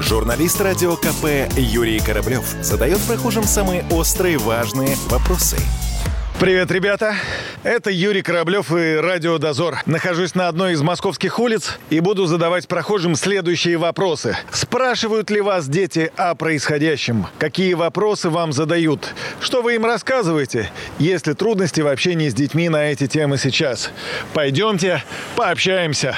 Журналист 0.00 0.60
радио 0.60 0.96
КП 0.96 1.52
Юрий 1.56 2.00
Кораблев 2.00 2.44
задает 2.62 3.00
прохожим 3.00 3.44
самые 3.44 3.84
острые 3.90 4.38
важные 4.38 4.96
вопросы– 5.08 5.56
Привет, 6.40 6.70
ребята! 6.70 7.16
Это 7.64 7.90
Юрий 7.90 8.22
Кораблев 8.22 8.70
и 8.72 8.94
Радио 8.94 9.38
Дозор. 9.38 9.78
Нахожусь 9.86 10.36
на 10.36 10.46
одной 10.46 10.74
из 10.74 10.82
московских 10.82 11.40
улиц 11.40 11.80
и 11.90 11.98
буду 11.98 12.26
задавать 12.26 12.68
прохожим 12.68 13.16
следующие 13.16 13.76
вопросы. 13.76 14.36
Спрашивают 14.52 15.30
ли 15.30 15.40
вас 15.40 15.68
дети 15.68 16.12
о 16.16 16.36
происходящем? 16.36 17.26
Какие 17.40 17.74
вопросы 17.74 18.30
вам 18.30 18.52
задают? 18.52 19.14
Что 19.40 19.62
вы 19.62 19.74
им 19.74 19.84
рассказываете? 19.84 20.70
Есть 21.00 21.26
ли 21.26 21.34
трудности 21.34 21.80
в 21.80 21.88
общении 21.88 22.28
с 22.28 22.34
детьми 22.34 22.68
на 22.68 22.92
эти 22.92 23.08
темы 23.08 23.36
сейчас? 23.36 23.90
Пойдемте, 24.32 25.02
пообщаемся. 25.34 26.16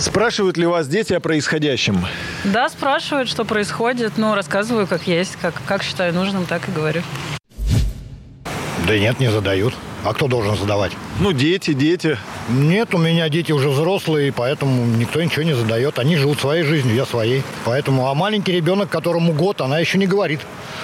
Спрашивают 0.00 0.56
ли 0.56 0.66
вас 0.66 0.88
дети 0.88 1.12
о 1.12 1.20
происходящем? 1.20 2.04
Да, 2.42 2.68
спрашивают, 2.68 3.28
что 3.28 3.44
происходит. 3.44 4.14
Ну, 4.16 4.34
рассказываю, 4.34 4.88
как 4.88 5.06
есть, 5.06 5.36
как, 5.40 5.54
как 5.64 5.84
считаю 5.84 6.12
нужным, 6.12 6.44
так 6.44 6.68
и 6.68 6.72
говорю. 6.72 7.02
Да 8.86 8.98
нет, 8.98 9.20
не 9.20 9.30
задают. 9.30 9.74
А 10.04 10.12
кто 10.12 10.26
должен 10.26 10.56
задавать? 10.56 10.92
Ну, 11.20 11.32
дети, 11.32 11.72
дети. 11.72 12.18
Нет, 12.48 12.92
у 12.94 12.98
меня 12.98 13.28
дети 13.28 13.52
уже 13.52 13.68
взрослые, 13.68 14.32
поэтому 14.32 14.84
никто 14.96 15.22
ничего 15.22 15.42
не 15.44 15.54
задает. 15.54 16.00
Они 16.00 16.16
живут 16.16 16.40
своей 16.40 16.64
жизнью, 16.64 16.96
я 16.96 17.06
своей. 17.06 17.44
Поэтому, 17.64 18.08
а 18.08 18.14
маленький 18.14 18.50
ребенок, 18.50 18.88
которому 18.88 19.32
год, 19.32 19.60
она 19.60 19.78
еще 19.78 19.98
не 19.98 20.08
говорит. 20.08 20.40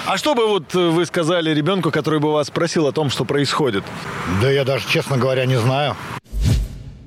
А 0.07 0.17
что 0.19 0.35
бы 0.35 0.47
вот 0.47 0.73
э, 0.75 0.79
вы 0.79 1.05
сказали 1.05 1.53
ребенку, 1.53 1.91
который 1.91 2.21
бы 2.21 2.33
вас 2.33 2.47
спросил 2.47 2.87
о 2.87 2.93
том, 2.93 3.11
что 3.11 3.25
происходит? 3.25 3.83
Да 4.41 4.49
я 4.49 4.65
даже, 4.65 4.87
честно 4.89 5.17
говоря, 5.17 5.45
не 5.47 5.59
знаю. 5.59 5.97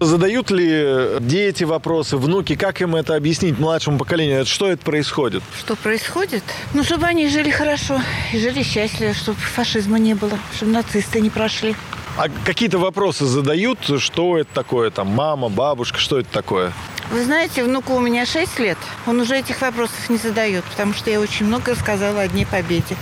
Задают 0.02 0.50
ли 0.50 1.20
дети 1.20 1.64
вопросы, 1.64 2.18
внуки, 2.18 2.56
как 2.56 2.82
им 2.82 2.96
это 2.96 3.16
объяснить 3.16 3.60
младшему 3.60 4.00
поколению? 4.00 4.48
Что 4.48 4.72
это 4.72 4.84
происходит? 4.84 5.44
Что 5.60 5.76
происходит? 5.76 6.44
Ну, 6.74 6.84
чтобы 6.84 7.06
они 7.06 7.30
жили 7.30 7.52
хорошо 7.52 8.02
и 8.34 8.40
жили 8.40 8.64
счастливо, 8.64 9.14
чтобы 9.14 9.38
фашизма 9.38 10.00
не 10.00 10.16
было, 10.16 10.40
чтобы 10.56 10.72
нацисты 10.72 11.22
не 11.22 11.30
прошли. 11.30 11.76
А 12.18 12.30
какие-то 12.46 12.80
вопросы 12.80 13.26
задают, 13.26 13.78
что 14.00 14.40
это 14.40 14.50
такое, 14.56 14.90
там, 14.90 15.08
мама, 15.08 15.50
бабушка, 15.50 16.00
что 16.00 16.18
это 16.18 16.30
такое? 16.32 16.74
Вы 17.12 17.24
знаете, 17.24 17.64
внуку 17.64 17.94
у 17.94 18.00
меня 18.00 18.26
6 18.26 18.58
лет, 18.60 18.78
он 19.06 19.20
уже 19.20 19.38
этих 19.38 19.62
вопросов 19.62 20.10
не 20.10 20.18
задает, 20.18 20.64
потому 20.64 20.94
что 20.94 21.12
я 21.12 21.20
очень 21.20 21.46
много 21.46 21.74
рассказала 21.74 22.22
о 22.22 22.28
Дне 22.28 22.48
Победе. 22.48 22.96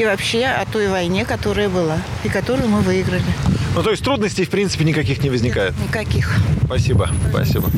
И 0.00 0.04
вообще 0.06 0.46
о 0.46 0.64
той 0.64 0.88
войне, 0.88 1.26
которая 1.26 1.68
была, 1.68 1.98
и 2.24 2.30
которую 2.30 2.70
мы 2.70 2.80
выиграли. 2.80 3.22
Ну, 3.74 3.82
то 3.82 3.90
есть 3.90 4.02
трудностей, 4.02 4.46
в 4.46 4.48
принципе, 4.48 4.82
никаких 4.84 5.22
не 5.22 5.28
возникает? 5.28 5.74
Нет, 5.76 5.88
никаких. 5.88 6.36
Спасибо, 6.64 7.10
спасибо. 7.28 7.68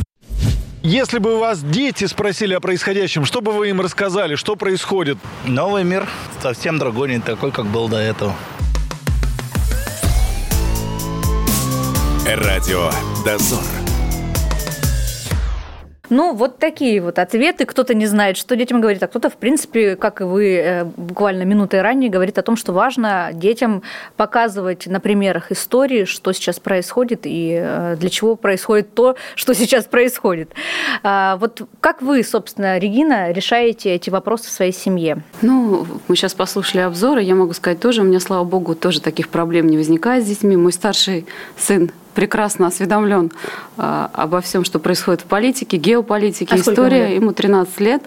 Если 0.84 1.18
бы 1.18 1.40
вас 1.40 1.64
дети 1.64 2.04
спросили 2.04 2.54
о 2.54 2.60
происходящем, 2.60 3.24
что 3.24 3.40
бы 3.40 3.50
вы 3.50 3.70
им 3.70 3.80
рассказали, 3.80 4.36
что 4.36 4.54
происходит? 4.54 5.18
Новый 5.46 5.82
мир 5.82 6.08
совсем 6.40 6.78
другой, 6.78 7.08
не 7.08 7.18
такой, 7.18 7.50
как 7.50 7.66
был 7.66 7.88
до 7.88 7.96
этого. 7.96 8.36
Радио 12.24 12.92
«Дозор». 13.24 13.81
Ну, 16.12 16.34
вот 16.34 16.58
такие 16.58 17.00
вот 17.00 17.18
ответы. 17.18 17.64
Кто-то 17.64 17.94
не 17.94 18.04
знает, 18.04 18.36
что 18.36 18.54
детям 18.54 18.82
говорит, 18.82 19.02
а 19.02 19.06
кто-то, 19.06 19.30
в 19.30 19.36
принципе, 19.36 19.96
как 19.96 20.20
и 20.20 20.24
вы 20.24 20.56
э, 20.56 20.84
буквально 20.84 21.44
минутой 21.44 21.80
ранее, 21.80 22.10
говорит 22.10 22.36
о 22.36 22.42
том, 22.42 22.54
что 22.54 22.74
важно 22.74 23.30
детям 23.32 23.82
показывать 24.18 24.86
на 24.86 25.00
примерах 25.00 25.50
истории, 25.50 26.04
что 26.04 26.32
сейчас 26.32 26.60
происходит 26.60 27.20
и 27.24 27.58
э, 27.58 27.96
для 27.98 28.10
чего 28.10 28.36
происходит 28.36 28.92
то, 28.92 29.16
что 29.36 29.54
сейчас 29.54 29.86
происходит. 29.86 30.50
А 31.02 31.38
вот 31.38 31.62
как 31.80 32.02
вы, 32.02 32.22
собственно, 32.24 32.76
Регина, 32.76 33.32
решаете 33.32 33.94
эти 33.94 34.10
вопросы 34.10 34.48
в 34.48 34.52
своей 34.52 34.72
семье? 34.72 35.22
Ну, 35.40 35.86
мы 36.08 36.16
сейчас 36.16 36.34
послушали 36.34 36.82
обзоры, 36.82 37.22
я 37.22 37.34
могу 37.34 37.54
сказать 37.54 37.80
тоже, 37.80 38.02
у 38.02 38.04
меня, 38.04 38.20
слава 38.20 38.44
богу, 38.44 38.74
тоже 38.74 39.00
таких 39.00 39.30
проблем 39.30 39.66
не 39.66 39.78
возникает 39.78 40.24
с 40.24 40.26
детьми. 40.28 40.58
Мой 40.58 40.74
старший 40.74 41.24
сын 41.56 41.90
прекрасно 42.14 42.66
осведомлен 42.66 43.30
а, 43.76 44.10
обо 44.12 44.40
всем, 44.40 44.64
что 44.64 44.78
происходит 44.78 45.22
в 45.22 45.24
политике, 45.24 45.76
геополитике, 45.76 46.54
а 46.54 46.58
история. 46.58 47.14
Ему 47.16 47.32
13 47.32 47.80
лет. 47.80 48.02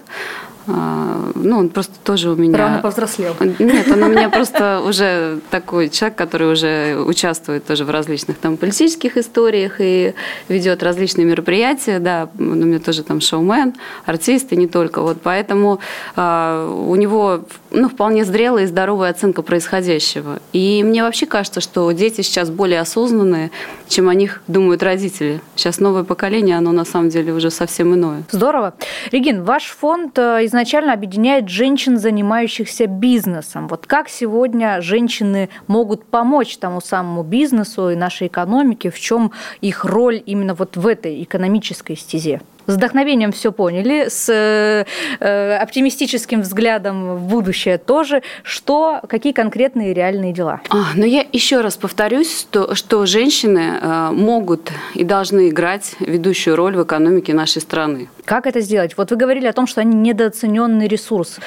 А, 0.68 1.30
ну, 1.34 1.58
он 1.58 1.68
просто 1.68 1.94
тоже 2.02 2.30
у 2.30 2.36
меня... 2.36 2.58
Рано 2.58 2.78
повзрослел. 2.82 3.34
Нет, 3.40 3.88
он 3.88 4.02
у 4.02 4.08
меня 4.08 4.28
просто 4.28 4.80
уже 4.80 5.38
такой 5.50 5.88
человек, 5.88 6.18
который 6.18 6.52
уже 6.52 6.96
участвует 7.00 7.64
тоже 7.66 7.84
в 7.84 7.90
различных 7.90 8.38
там 8.38 8.56
политических 8.56 9.16
историях 9.16 9.76
и 9.78 10.14
ведет 10.48 10.82
различные 10.82 11.24
мероприятия, 11.24 11.98
да, 11.98 12.28
он 12.38 12.62
у 12.62 12.66
меня 12.66 12.80
тоже 12.80 13.02
там 13.02 13.20
шоумен, 13.20 13.74
артист 14.04 14.52
и 14.52 14.56
не 14.56 14.66
только. 14.66 15.02
Вот 15.02 15.18
поэтому 15.22 15.78
э, 16.16 16.82
у 16.86 16.94
него 16.96 17.44
ну, 17.70 17.88
вполне 17.88 18.24
зрелая 18.24 18.64
и 18.64 18.66
здоровая 18.66 19.10
оценка 19.10 19.42
происходящего. 19.42 20.40
И 20.52 20.82
мне 20.84 21.02
вообще 21.02 21.26
кажется, 21.26 21.60
что 21.60 21.90
дети 21.92 22.22
сейчас 22.22 22.50
более 22.50 22.80
осознанные, 22.80 23.50
чем 23.88 24.08
о 24.08 24.14
них 24.14 24.42
думают 24.48 24.82
родители. 24.82 25.40
Сейчас 25.54 25.78
новое 25.78 26.02
поколение, 26.02 26.56
оно 26.56 26.72
на 26.72 26.84
самом 26.84 27.08
деле 27.08 27.32
уже 27.32 27.50
совсем 27.50 27.94
иное. 27.94 28.24
Здорово. 28.30 28.74
Регин, 29.12 29.44
ваш 29.44 29.66
фонд 29.66 30.18
из 30.18 30.52
изначально 30.56 30.94
объединяет 30.94 31.48
женщин, 31.48 31.98
занимающихся 31.98 32.86
бизнесом. 32.86 33.68
Вот 33.68 33.86
как 33.86 34.08
сегодня 34.08 34.80
женщины 34.80 35.50
могут 35.66 36.06
помочь 36.06 36.56
тому 36.56 36.80
самому 36.80 37.22
бизнесу 37.22 37.90
и 37.90 37.94
нашей 37.94 38.28
экономике, 38.28 38.90
в 38.90 38.98
чем 38.98 39.32
их 39.60 39.84
роль 39.84 40.22
именно 40.24 40.54
вот 40.54 40.76
в 40.76 40.86
этой 40.86 41.22
экономической 41.22 41.94
стезе? 41.94 42.40
С 42.66 42.74
вдохновением 42.74 43.32
все 43.32 43.52
поняли, 43.52 44.08
с 44.08 44.28
э, 44.28 45.56
оптимистическим 45.56 46.42
взглядом 46.42 47.16
в 47.16 47.22
будущее 47.22 47.78
тоже, 47.78 48.22
что, 48.42 49.00
какие 49.08 49.32
конкретные 49.32 49.94
реальные 49.94 50.32
дела? 50.32 50.60
А, 50.70 50.76
но 50.94 51.02
ну 51.02 51.04
я 51.04 51.24
еще 51.32 51.60
раз 51.60 51.76
повторюсь, 51.76 52.40
что, 52.40 52.74
что 52.74 53.06
женщины 53.06 53.78
э, 53.80 54.10
могут 54.12 54.70
и 54.94 55.04
должны 55.04 55.48
играть 55.48 55.94
ведущую 56.00 56.56
роль 56.56 56.76
в 56.76 56.82
экономике 56.82 57.34
нашей 57.34 57.62
страны. 57.62 58.08
Как 58.24 58.46
это 58.46 58.60
сделать? 58.60 58.96
Вот 58.96 59.10
вы 59.10 59.16
говорили 59.16 59.46
о 59.46 59.52
том, 59.52 59.66
что 59.66 59.80
они 59.80 59.94
недооцененный 59.96 60.88
ресурс 60.88 61.38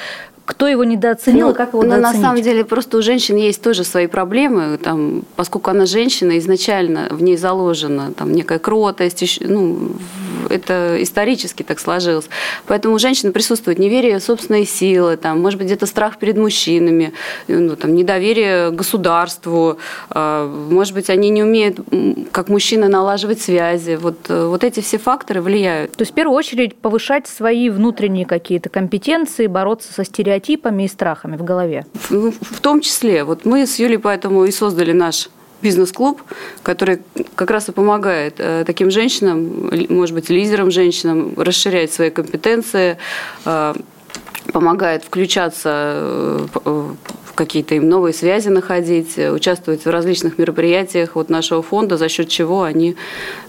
кто 0.50 0.66
его 0.66 0.82
недооценил 0.82 1.48
ну, 1.48 1.54
как 1.54 1.74
его 1.74 1.84
ну, 1.84 1.96
На 1.96 2.12
самом 2.12 2.42
деле 2.42 2.64
просто 2.64 2.98
у 2.98 3.02
женщин 3.02 3.36
есть 3.36 3.62
тоже 3.62 3.84
свои 3.84 4.08
проблемы, 4.08 4.78
там, 4.78 5.22
поскольку 5.36 5.70
она 5.70 5.86
женщина, 5.86 6.38
изначально 6.38 7.06
в 7.10 7.22
ней 7.22 7.36
заложена 7.36 8.12
там, 8.14 8.32
некая 8.32 8.58
кротость, 8.58 9.38
ну, 9.40 9.92
это 10.48 10.96
исторически 11.00 11.62
так 11.62 11.78
сложилось. 11.78 12.28
Поэтому 12.66 12.96
у 12.96 12.98
женщин 12.98 13.32
присутствует 13.32 13.78
неверие 13.78 14.18
в 14.18 14.24
собственные 14.24 14.66
силы, 14.66 15.16
там, 15.16 15.40
может 15.40 15.56
быть, 15.56 15.68
где-то 15.68 15.86
страх 15.86 16.18
перед 16.18 16.36
мужчинами, 16.36 17.12
ну, 17.46 17.76
там, 17.76 17.94
недоверие 17.94 18.72
государству, 18.72 19.78
а, 20.08 20.48
может 20.48 20.94
быть, 20.94 21.10
они 21.10 21.30
не 21.30 21.44
умеют, 21.44 21.78
как 22.32 22.48
мужчины, 22.48 22.88
налаживать 22.88 23.40
связи. 23.40 23.96
Вот, 24.00 24.16
э, 24.28 24.46
вот 24.46 24.64
эти 24.64 24.80
все 24.80 24.98
факторы 24.98 25.40
влияют. 25.42 25.92
То 25.92 26.02
есть, 26.02 26.10
в 26.10 26.14
первую 26.14 26.36
очередь, 26.36 26.74
повышать 26.74 27.28
свои 27.28 27.70
внутренние 27.70 28.26
какие-то 28.26 28.68
компетенции, 28.68 29.46
бороться 29.46 29.92
со 29.92 30.04
стереотипами 30.04 30.39
и 30.84 30.88
страхами 30.88 31.36
в 31.36 31.44
голове. 31.44 31.86
В, 32.08 32.30
в 32.30 32.60
том 32.60 32.80
числе. 32.80 33.24
Вот 33.24 33.44
мы 33.44 33.66
с 33.66 33.78
Юлей 33.78 33.98
поэтому 33.98 34.44
и 34.44 34.50
создали 34.50 34.92
наш 34.92 35.28
бизнес-клуб, 35.62 36.22
который 36.62 37.00
как 37.34 37.50
раз 37.50 37.68
и 37.68 37.72
помогает 37.72 38.34
э, 38.38 38.64
таким 38.66 38.90
женщинам, 38.90 39.70
может 39.88 40.14
быть, 40.14 40.30
лидерам 40.30 40.70
женщинам 40.70 41.34
расширять 41.36 41.92
свои 41.92 42.10
компетенции, 42.10 42.96
э, 43.44 43.74
помогает 44.52 45.04
включаться 45.04 46.48
э, 46.64 46.94
какие-то 47.40 47.74
им 47.74 47.88
новые 47.88 48.12
связи 48.12 48.48
находить, 48.48 49.16
э, 49.16 49.30
участвовать 49.30 49.86
в 49.86 49.90
различных 49.90 50.36
мероприятиях 50.36 51.14
вот 51.14 51.30
нашего 51.30 51.62
фонда, 51.62 51.96
за 51.96 52.08
счет 52.10 52.28
чего 52.28 52.64
они 52.64 52.96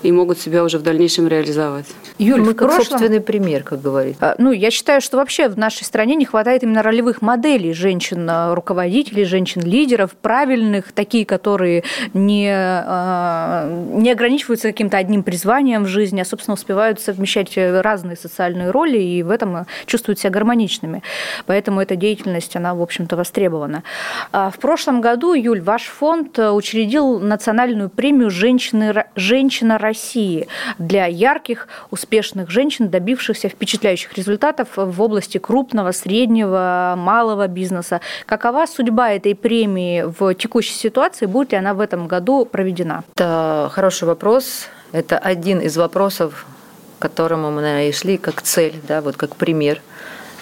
и 0.02 0.12
могут 0.14 0.40
себя 0.40 0.64
уже 0.64 0.78
в 0.78 0.82
дальнейшем 0.82 1.28
реализовать. 1.28 1.88
Юль, 2.18 2.40
мы 2.40 2.54
как 2.54 2.70
прошлом... 2.70 3.00
собственный 3.00 3.20
пример, 3.20 3.64
как 3.64 3.82
говорится. 3.82 4.36
Ну, 4.38 4.52
я 4.54 4.72
считаю, 4.72 5.02
что 5.02 5.18
вообще 5.18 5.50
в 5.50 5.58
нашей 5.58 5.84
стране 5.84 6.16
не 6.16 6.24
хватает 6.24 6.64
именно 6.64 6.82
ролевых 6.84 7.22
моделей 7.22 7.74
женщин-руководителей, 7.74 9.26
женщин-лидеров, 9.26 10.12
правильных, 10.22 10.94
такие, 10.94 11.26
которые 11.26 11.84
не, 12.14 12.50
а, 12.50 13.68
не 13.94 14.10
ограничиваются 14.10 14.70
каким-то 14.70 14.98
одним 14.98 15.24
призванием 15.24 15.84
в 15.84 15.88
жизни, 15.88 16.22
а, 16.22 16.26
собственно, 16.26 16.54
успевают 16.54 17.02
совмещать 17.02 17.52
разные 17.58 18.16
социальные 18.16 18.72
роли 18.72 19.00
и 19.00 19.22
в 19.22 19.32
этом 19.32 19.66
чувствуют 19.86 20.20
себя 20.20 20.30
гармоничными. 20.52 21.02
Поэтому 21.46 21.82
эта 21.82 21.96
деятельность, 21.96 22.56
она, 22.56 22.74
в 22.74 22.82
общем-то, 22.82 23.16
востребована. 23.16 23.84
А, 24.32 24.50
в 24.50 24.60
прошлом 24.60 25.02
году, 25.02 25.34
Юль, 25.34 25.62
ваш 25.62 25.84
фонд 25.84 26.40
э, 26.40 26.52
учредил 26.52 27.20
национальную 27.20 27.90
премию 27.90 28.30
«Женщины, 28.30 29.06
«Женщина 29.16 29.78
России» 29.78 30.48
для 30.78 31.06
ярких, 31.06 31.68
успешных 31.92 32.50
женщин, 32.50 32.90
добившихся 32.90 33.50
впечатляющих 33.50 34.18
результатов 34.18 34.68
в 34.76 35.02
области 35.02 35.38
крупного, 35.38 35.92
среднего, 35.92 36.96
малого 36.98 37.48
бизнеса. 37.48 38.02
Какова 38.26 38.66
судьба 38.66 39.12
этой 39.12 39.36
премии 39.36 40.04
в 40.20 40.34
текущей 40.34 40.74
ситуации? 40.74 41.28
Будет 41.28 41.52
ли 41.52 41.58
она 41.58 41.74
в 41.74 41.80
этом 41.80 42.08
году 42.08 42.46
проведена? 42.46 43.04
Это 43.16 43.70
хороший 43.72 44.08
вопрос. 44.08 44.68
Это 44.92 45.18
один 45.18 45.60
из 45.60 45.78
вопросов, 45.78 46.46
к 47.00 47.02
которому 47.02 47.52
мы, 47.52 47.62
наверное, 47.62 47.90
и 47.90 47.94
шли 47.94 48.18
как 48.18 48.42
цель, 48.42 48.76
да, 48.88 49.02
вот 49.02 49.16
как 49.16 49.36
пример 49.36 49.82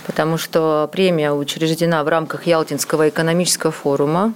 потому 0.06 0.38
что 0.38 0.90
премия 0.92 1.32
учреждена 1.32 2.04
в 2.04 2.08
рамках 2.08 2.48
Ялтинского 2.48 3.10
экономического 3.10 3.72
форума. 3.72 4.34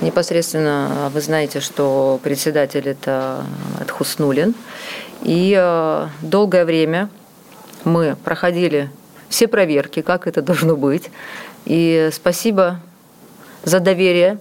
Непосредственно 0.00 1.10
вы 1.12 1.20
знаете, 1.20 1.60
что 1.60 2.20
председатель 2.22 2.88
это 2.88 3.44
Хуснулин. 3.90 4.54
И 5.22 5.54
э, 5.58 6.06
долгое 6.22 6.64
время 6.64 7.08
мы 7.84 8.16
проходили 8.24 8.90
все 9.28 9.48
проверки, 9.48 10.02
как 10.02 10.26
это 10.26 10.42
должно 10.42 10.76
быть. 10.76 11.10
И 11.64 12.10
спасибо 12.12 12.80
за 13.62 13.80
доверие 13.80 14.38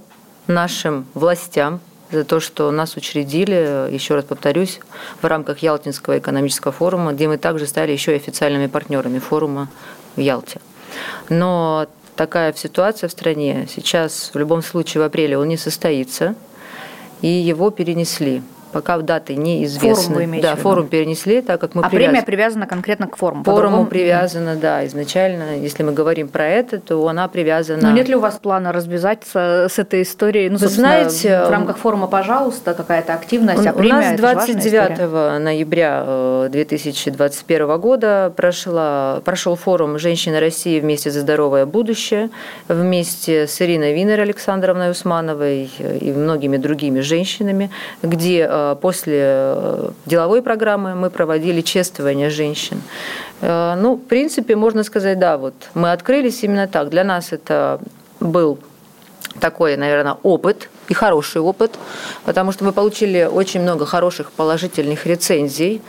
нашим 0.48 1.06
властям, 1.14 1.80
за 2.12 2.24
то, 2.24 2.40
что 2.40 2.70
нас 2.72 2.96
учредили, 2.96 3.92
еще 3.92 4.16
раз 4.16 4.26
повторюсь, 4.26 4.80
в 5.22 5.26
рамках 5.26 5.60
Ялтинского 5.60 6.20
экономического 6.20 6.72
форума, 6.72 7.14
где 7.14 7.28
мы 7.28 7.38
также 7.38 7.66
стали 7.66 7.92
еще 7.92 8.14
и 8.14 8.18
официальными 8.18 8.68
партнерами 8.68 9.20
форума 9.20 9.70
в 10.16 10.20
Ялте. 10.20 10.60
Но 11.30 11.88
такая 12.16 12.54
ситуация 12.54 13.08
в 13.08 13.12
стране. 13.12 13.68
Сейчас 13.74 14.32
в 14.34 14.38
любом 14.38 14.62
случае 14.62 15.02
в 15.04 15.06
апреле 15.06 15.38
он 15.38 15.48
не 15.48 15.58
состоится, 15.58 16.36
и 17.22 17.28
его 17.28 17.72
перенесли 17.72 18.44
пока 18.74 18.98
даты 18.98 19.36
неизвестны. 19.36 20.16
Форум 20.16 20.32
вы 20.32 20.42
Да, 20.42 20.56
форум 20.56 20.88
перенесли, 20.88 21.42
так 21.42 21.62
как 21.62 21.76
мы 21.76 21.84
А 21.84 21.90
привяз... 21.90 22.10
премия 22.10 22.26
привязана 22.26 22.68
конкретно 22.68 23.08
к 23.08 23.16
форуму? 23.16 23.44
Форуму 23.44 23.86
привязана, 23.86 24.56
да, 24.56 24.86
изначально. 24.88 25.58
Если 25.58 25.84
мы 25.84 25.94
говорим 25.94 26.28
про 26.28 26.48
это, 26.48 26.80
то 26.80 27.08
она 27.08 27.28
привязана... 27.28 27.90
Но 27.90 27.92
нет 27.92 28.10
ли 28.10 28.16
у 28.16 28.20
вас 28.20 28.40
плана 28.42 28.72
развязаться 28.72 29.68
с 29.70 29.80
этой 29.80 30.02
историей? 30.02 30.50
Ну, 30.50 30.58
Вы 30.58 30.68
знаете, 30.68 31.44
в 31.46 31.52
рамках 31.52 31.78
форума, 31.78 32.08
пожалуйста, 32.08 32.74
какая-то 32.74 33.14
активность, 33.14 33.66
а 33.66 33.74
премия 33.74 33.94
у 33.94 33.96
нас 33.96 34.06
это 34.14 34.18
же 34.18 34.36
важная 34.36 34.46
29 34.56 34.92
история. 34.92 35.40
ноября 35.40 36.48
2021 36.50 37.80
года 37.80 38.34
прошла, 38.36 39.22
прошел 39.24 39.56
форум 39.56 40.00
«Женщины 40.00 40.40
России 40.40 40.80
вместе 40.80 41.12
за 41.12 41.22
здоровое 41.22 41.66
будущее» 41.66 42.30
вместе 42.68 43.48
с 43.48 43.62
Ириной 43.62 43.94
Винер 43.94 44.20
Александровной 44.22 44.92
Усмановой 44.92 45.70
и 45.80 46.12
многими 46.12 46.58
другими 46.58 47.02
женщинами, 47.02 47.70
где 48.02 48.48
э, 48.50 48.63
после 48.82 49.20
э, 49.22 49.90
деловой 50.06 50.42
программы 50.42 50.96
мы 50.96 51.10
проводили 51.10 51.62
чествование 51.62 52.30
женщин. 52.30 52.82
Э, 53.42 53.76
Ну, 53.76 53.96
в 53.96 54.08
принципе, 54.08 54.56
можно 54.56 54.84
сказать, 54.84 55.20
да, 55.20 55.38
вот 55.38 55.54
мы 55.76 55.92
открылись 55.92 56.44
именно 56.44 56.68
так. 56.68 56.90
Для 56.90 57.04
нас 57.04 57.34
это 57.34 57.80
был 58.20 58.58
такой, 59.40 59.78
наверное, 59.78 60.18
опыт 60.24 60.70
и 60.90 60.94
хороший 60.94 61.42
опыт, 61.42 61.72
потому 62.26 62.52
что 62.52 62.66
мы 62.66 62.72
получили 62.72 63.30
очень 63.32 63.62
много 63.62 63.86
хороших 63.86 64.32
положительных 64.32 65.06
рецензий, 65.06 65.82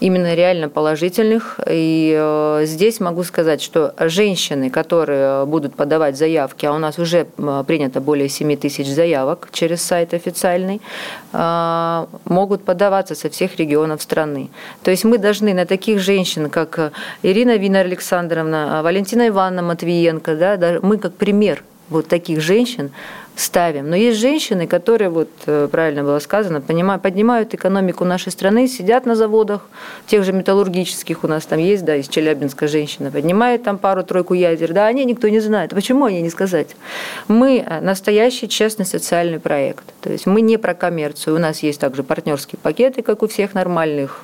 именно 0.00 0.34
реально 0.34 0.68
положительных. 0.68 1.60
И 1.68 2.14
э, 2.18 2.62
здесь 2.64 3.00
могу 3.00 3.22
сказать, 3.22 3.62
что 3.62 3.94
женщины, 3.98 4.70
которые 4.70 5.44
будут 5.46 5.74
подавать 5.74 6.16
заявки, 6.16 6.66
а 6.66 6.72
у 6.72 6.78
нас 6.78 6.98
уже 6.98 7.26
принято 7.66 8.00
более 8.00 8.28
7 8.28 8.56
тысяч 8.56 8.88
заявок 8.88 9.48
через 9.52 9.82
сайт 9.82 10.14
официальный, 10.14 10.80
э, 11.32 12.06
могут 12.24 12.64
подаваться 12.64 13.14
со 13.14 13.28
всех 13.28 13.56
регионов 13.56 14.02
страны. 14.02 14.48
То 14.82 14.90
есть 14.90 15.04
мы 15.04 15.18
должны 15.18 15.54
на 15.54 15.66
таких 15.66 16.00
женщин, 16.00 16.50
как 16.50 16.92
Ирина 17.22 17.56
Вина 17.56 17.80
Александровна, 17.80 18.80
Валентина 18.82 19.28
Ивановна 19.28 19.62
Матвиенко, 19.62 20.36
да, 20.36 20.78
мы 20.82 20.98
как 20.98 21.14
пример 21.14 21.62
вот 21.90 22.06
таких 22.08 22.40
женщин 22.40 22.90
ставим. 23.36 23.88
Но 23.88 23.96
есть 23.96 24.18
женщины, 24.18 24.66
которые, 24.66 25.08
вот 25.08 25.30
э, 25.46 25.68
правильно 25.70 26.02
было 26.02 26.18
сказано, 26.18 26.60
понимают, 26.60 27.02
поднимают 27.02 27.54
экономику 27.54 28.04
нашей 28.04 28.32
страны, 28.32 28.68
сидят 28.68 29.06
на 29.06 29.14
заводах, 29.14 29.66
тех 30.06 30.24
же 30.24 30.32
металлургических 30.32 31.24
у 31.24 31.26
нас 31.26 31.46
там 31.46 31.58
есть, 31.58 31.84
да, 31.84 31.96
из 31.96 32.08
Челябинска 32.08 32.68
женщина, 32.68 33.10
поднимает 33.10 33.62
там 33.62 33.78
пару-тройку 33.78 34.34
ядер, 34.34 34.72
да, 34.72 34.86
они 34.86 35.04
никто 35.04 35.28
не 35.28 35.40
знает. 35.40 35.70
Почему 35.70 36.04
они 36.04 36.22
не 36.22 36.30
сказать? 36.30 36.76
Мы 37.28 37.64
э, 37.66 37.80
настоящий 37.80 38.48
честный 38.48 38.86
социальный 38.86 39.40
проект. 39.40 39.84
То 40.00 40.10
есть 40.10 40.26
мы 40.26 40.40
не 40.40 40.58
про 40.58 40.74
коммерцию. 40.74 41.36
У 41.36 41.38
нас 41.38 41.62
есть 41.62 41.80
также 41.80 42.02
партнерские 42.02 42.58
пакеты, 42.62 43.02
как 43.02 43.22
у 43.22 43.28
всех 43.28 43.54
нормальных 43.54 44.20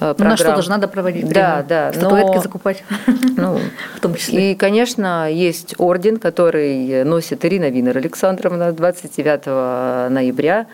э, 0.00 0.14
ну, 0.18 0.24
на 0.24 0.36
что 0.36 0.54
тоже 0.54 0.70
надо 0.70 0.88
проводить 0.88 1.28
Да, 1.28 1.64
да. 1.68 1.92
Статуэтки 1.92 2.36
но... 2.36 2.42
закупать. 2.42 2.84
Ну, 3.36 3.58
в 3.96 4.00
том 4.00 4.14
числе. 4.14 4.52
И, 4.52 4.54
конечно, 4.54 5.30
есть 5.30 5.74
орден, 5.78 6.18
который 6.18 7.04
носит 7.04 7.44
Ирина 7.44 7.68
Винер 7.68 7.96
Александровна 7.98 8.72
29 8.72 10.10
ноября. 10.12 10.66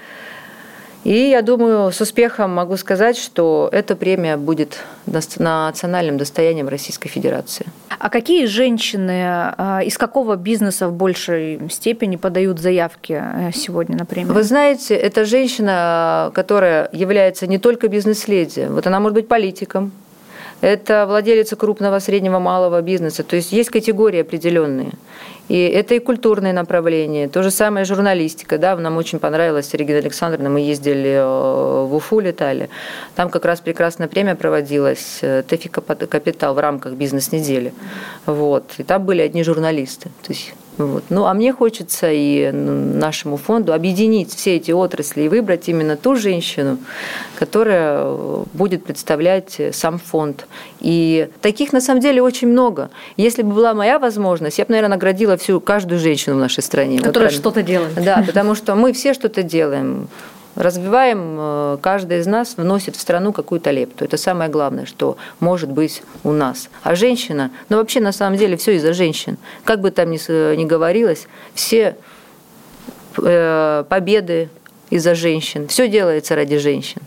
И 1.04 1.30
я 1.30 1.40
думаю, 1.42 1.92
с 1.92 2.00
успехом 2.00 2.54
могу 2.54 2.76
сказать, 2.76 3.16
что 3.16 3.68
эта 3.72 3.96
премия 3.96 4.36
будет 4.36 4.78
национальным 5.06 6.18
достоянием 6.18 6.68
Российской 6.68 7.08
Федерации. 7.08 7.66
А 7.98 8.08
какие 8.10 8.46
женщины 8.46 9.22
а, 9.24 9.80
из 9.84 9.98
какого 9.98 10.36
бизнеса 10.36 10.88
в 10.88 10.92
большей 10.92 11.60
степени 11.70 12.16
подают 12.16 12.58
заявки 12.58 13.22
э, 13.22 13.50
сегодня 13.54 13.96
на 13.96 14.06
премию? 14.06 14.32
Вы 14.32 14.42
знаете, 14.42 14.94
это 14.94 15.24
женщина, 15.24 16.30
которая 16.34 16.88
является 16.92 17.46
не 17.46 17.58
только 17.58 17.88
бизнес-леди, 17.88 18.68
вот 18.70 18.86
она 18.86 19.00
может 19.00 19.14
быть 19.14 19.28
политиком, 19.28 19.92
это 20.60 21.06
владелица 21.06 21.56
крупного, 21.56 21.98
среднего, 22.00 22.38
малого 22.38 22.82
бизнеса. 22.82 23.22
То 23.22 23.36
есть 23.36 23.52
есть 23.52 23.70
категории 23.70 24.20
определенные. 24.20 24.92
И 25.48 25.58
это 25.66 25.94
и 25.94 25.98
культурное 25.98 26.52
направление, 26.52 27.28
то 27.28 27.42
же 27.42 27.50
самое 27.50 27.84
журналистика. 27.84 28.56
Да, 28.56 28.76
нам 28.76 28.96
очень 28.96 29.18
понравилась 29.18 29.74
Регина 29.74 29.98
Александровна, 29.98 30.48
мы 30.48 30.60
ездили 30.60 31.10
э, 31.10 31.86
в 31.86 31.92
Уфу, 31.92 32.20
летали. 32.20 32.70
Там 33.16 33.30
как 33.30 33.44
раз 33.44 33.60
прекрасная 33.60 34.06
премия 34.06 34.36
проводилась, 34.36 35.18
э, 35.22 35.42
ТЭФИ 35.42 35.68
Капитал 35.68 36.54
в 36.54 36.60
рамках 36.60 36.92
бизнес-недели. 36.92 37.72
Вот. 38.26 38.64
И 38.78 38.84
там 38.84 39.04
были 39.04 39.22
одни 39.22 39.42
журналисты. 39.42 40.10
То 40.22 40.32
есть 40.32 40.54
вот. 40.86 41.04
Ну, 41.10 41.26
а 41.26 41.34
мне 41.34 41.52
хочется 41.52 42.10
и 42.10 42.50
нашему 42.50 43.36
фонду 43.36 43.72
объединить 43.72 44.34
все 44.34 44.56
эти 44.56 44.70
отрасли 44.70 45.22
и 45.22 45.28
выбрать 45.28 45.68
именно 45.68 45.96
ту 45.96 46.16
женщину, 46.16 46.78
которая 47.38 48.02
э, 48.02 48.44
будет 48.52 48.84
представлять 48.84 49.60
сам 49.72 49.98
фонд. 49.98 50.46
И 50.80 51.28
таких 51.40 51.72
на 51.72 51.80
самом 51.80 52.00
деле 52.00 52.22
очень 52.22 52.48
много. 52.48 52.90
Если 53.16 53.42
бы 53.42 53.52
была 53.52 53.74
моя 53.74 53.98
возможность, 53.98 54.58
я 54.58 54.64
бы, 54.64 54.70
наверное, 54.72 54.96
наградила 54.96 55.36
всю 55.36 55.60
каждую 55.60 56.00
женщину 56.00 56.36
в 56.36 56.38
нашей 56.38 56.62
стране. 56.62 56.98
Которая 56.98 57.30
вот, 57.30 57.38
что-то 57.38 57.62
делает. 57.62 57.94
Да, 58.02 58.22
потому 58.26 58.54
что 58.54 58.74
мы 58.74 58.92
все 58.92 59.14
что-то 59.14 59.42
делаем 59.42 60.08
развиваем, 60.56 61.36
э, 61.38 61.78
каждый 61.80 62.18
из 62.18 62.26
нас 62.26 62.56
вносит 62.56 62.96
в 62.96 63.00
страну 63.00 63.32
какую-то 63.32 63.70
лепту. 63.70 64.04
Это 64.04 64.16
самое 64.16 64.50
главное, 64.50 64.86
что 64.86 65.16
может 65.38 65.70
быть 65.70 66.02
у 66.24 66.32
нас. 66.32 66.68
А 66.82 66.94
женщина, 66.94 67.50
ну 67.68 67.76
вообще 67.76 68.00
на 68.00 68.12
самом 68.12 68.38
деле 68.38 68.56
все 68.56 68.76
из-за 68.76 68.92
женщин. 68.92 69.38
Как 69.64 69.80
бы 69.80 69.90
там 69.90 70.10
ни, 70.10 70.56
ни 70.56 70.64
говорилось, 70.64 71.26
все 71.54 71.96
э, 73.18 73.84
победы 73.88 74.48
из-за 74.90 75.14
женщин. 75.14 75.68
Все 75.68 75.88
делается 75.88 76.34
ради 76.34 76.58
женщин. 76.58 77.00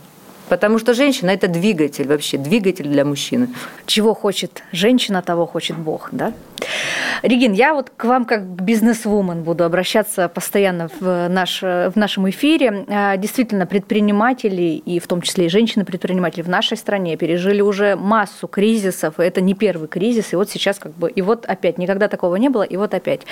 Потому 0.48 0.78
что 0.78 0.94
женщина– 0.94 1.30
это 1.32 1.48
двигатель 1.48 2.06
вообще, 2.06 2.38
двигатель 2.38 2.86
для 2.88 3.04
мужчины. 3.04 3.48
Чего 3.86 4.14
хочет 4.14 4.62
женщина, 4.72 5.22
того 5.22 5.46
хочет 5.46 5.76
Бог, 5.76 6.08
да? 6.12 6.32
Регин, 7.22 7.52
я 7.52 7.74
вот 7.74 7.90
к 7.96 8.04
вам 8.04 8.24
как 8.24 8.42
бизнес-вумен 8.42 9.42
буду 9.42 9.64
обращаться 9.64 10.28
постоянно 10.28 10.88
в, 11.00 11.28
наш, 11.28 11.62
в 11.62 11.92
нашем 11.94 12.28
эфире. 12.30 12.84
А, 12.88 13.16
действительно, 13.16 13.66
предприниматели, 13.66 14.82
и 14.84 14.98
в 14.98 15.06
том 15.06 15.22
числе 15.22 15.46
и 15.46 15.48
женщины-предприниматели 15.48 16.42
в 16.42 16.48
нашей 16.48 16.76
стране 16.76 17.16
пережили 17.16 17.60
уже 17.60 17.96
массу 17.96 18.46
кризисов. 18.46 19.18
Это 19.18 19.40
не 19.40 19.54
первый 19.54 19.88
кризис, 19.88 20.32
и 20.32 20.36
вот 20.36 20.50
сейчас 20.50 20.78
как 20.78 20.92
бы, 20.92 21.10
и 21.10 21.22
вот 21.22 21.46
опять, 21.46 21.78
никогда 21.78 22.08
такого 22.08 22.36
не 22.36 22.48
было, 22.48 22.62
и 22.62 22.76
вот 22.76 22.94
опять. 22.94 23.22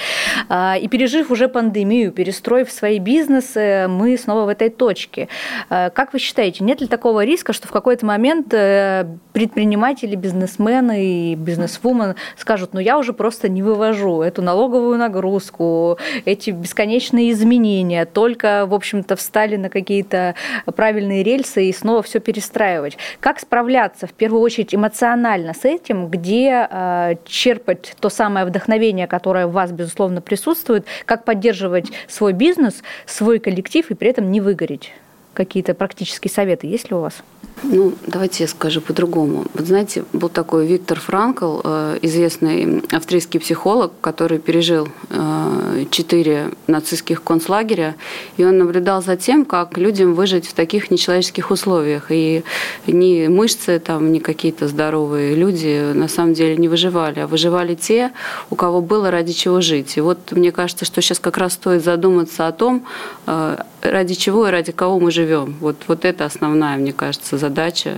А, 0.49 0.77
и 0.81 0.89
пережив 0.89 1.31
уже 1.31 1.49
пандемию, 1.49 2.13
перестроив 2.13 2.71
свои 2.71 2.99
бизнесы, 2.99 3.87
мы 3.89 4.17
снова 4.17 4.45
в 4.47 4.49
этой 4.49 4.71
точке. 4.71 5.29
А, 5.69 5.91
как 5.91 6.13
вы 6.13 6.19
считаете, 6.19 6.65
нет 6.65 6.81
ли 6.81 6.87
такого 6.87 7.02
риска, 7.23 7.53
что 7.53 7.69
в 7.69 7.73
какой-то 7.73 8.07
момент 8.07 8.53
э, 8.55 9.07
предприниматели, 9.33 10.15
бизнесмены 10.15 11.05
и 11.05 11.35
бизнес-вумен 11.35 12.15
скажут, 12.37 12.75
ну 12.75 12.81
я 12.81 12.99
уже 12.99 13.13
просто 13.13 13.49
не 13.49 13.63
вывожу 13.63 14.23
эту 14.23 14.43
налоговую 14.43 14.99
нагрузку, 14.99 15.99
эти 16.25 16.51
бесконечные 16.51 17.31
изменения, 17.33 18.05
только, 18.05 18.67
в 18.67 18.75
общем-то, 18.75 19.17
встали 19.17 19.57
на 19.57 19.69
какие-то 19.69 20.35
правильные 20.77 21.23
рельсы 21.23 21.67
и 21.67 21.73
снова 21.73 22.03
все 22.03 22.21
перестраивать. 22.21 22.97
Как 23.21 23.41
справляться, 23.41 24.07
в 24.07 24.13
первую 24.13 24.41
очередь, 24.41 24.75
эмоционально 24.75 25.55
с 25.55 25.65
этим, 25.65 26.09
где 26.09 26.69
э, 26.71 27.15
черпать 27.25 27.95
то 28.01 28.09
самое 28.09 28.47
вдохновение, 28.47 29.07
которое 29.07 29.47
в 29.47 29.53
вас, 29.53 29.73
безусловно, 29.73 30.21
присутствует, 30.21 30.87
как 31.05 31.25
поддерживать 31.25 31.91
свой 32.09 32.33
бизнес, 32.33 32.83
свой 33.07 33.39
коллектив 33.39 33.91
и 33.91 33.95
при 33.95 34.09
этом 34.09 34.31
не 34.31 34.41
выгореть? 34.41 34.93
Какие-то 35.35 35.75
практические 35.75 36.31
советы 36.31 36.67
есть 36.67 36.91
ли 36.91 36.97
у 36.97 37.01
вас? 37.01 37.23
Ну, 37.65 37.93
давайте 38.07 38.45
я 38.45 38.49
скажу 38.49 38.81
по-другому. 38.81 39.45
Вот 39.55 39.67
знаете, 39.67 40.05
был 40.13 40.29
такой 40.29 40.67
Виктор 40.67 40.99
Франкл, 40.99 41.61
э, 41.63 41.99
известный 42.03 42.83
австрийский 42.91 43.39
психолог, 43.39 43.93
который 44.01 44.39
пережил 44.39 44.89
э, 45.11 45.85
четыре 45.91 46.51
нацистских 46.67 47.23
концлагеря, 47.23 47.95
и 48.37 48.45
он 48.45 48.59
наблюдал 48.59 49.01
за 49.01 49.17
тем, 49.17 49.45
как 49.45 49.79
людям 49.79 50.15
выжить 50.15 50.49
в 50.49 50.55
таких 50.55 50.91
нечеловеческих 50.91 51.53
условиях. 51.53 52.07
И 52.11 52.43
ни 52.89 53.29
мышцы, 53.29 53.79
там, 53.79 54.13
ни 54.13 54.19
какие-то 54.19 54.67
здоровые 54.67 55.37
люди 55.37 55.93
на 55.93 56.09
самом 56.09 56.35
деле 56.35 56.57
не 56.57 56.69
выживали, 56.69 57.21
а 57.21 57.27
выживали 57.29 57.77
те, 57.77 58.11
у 58.51 58.57
кого 58.57 58.81
было 58.81 59.11
ради 59.11 59.33
чего 59.33 59.61
жить. 59.61 59.97
И 59.97 60.01
вот 60.01 60.33
мне 60.33 60.51
кажется, 60.51 60.85
что 60.85 61.01
сейчас 61.01 61.21
как 61.21 61.39
раз 61.39 61.53
стоит 61.53 61.85
задуматься 61.85 62.49
о 62.49 62.53
том, 62.53 62.85
э, 63.27 63.59
ради 63.83 64.15
чего 64.15 64.49
и 64.49 64.51
ради 64.51 64.73
кого 64.73 64.99
мы 65.01 65.11
живем. 65.11 65.57
Вот, 65.61 65.77
вот 65.89 66.05
это 66.05 66.25
основная, 66.25 66.77
мне 66.77 66.93
кажется, 66.93 67.37
задача 67.37 67.95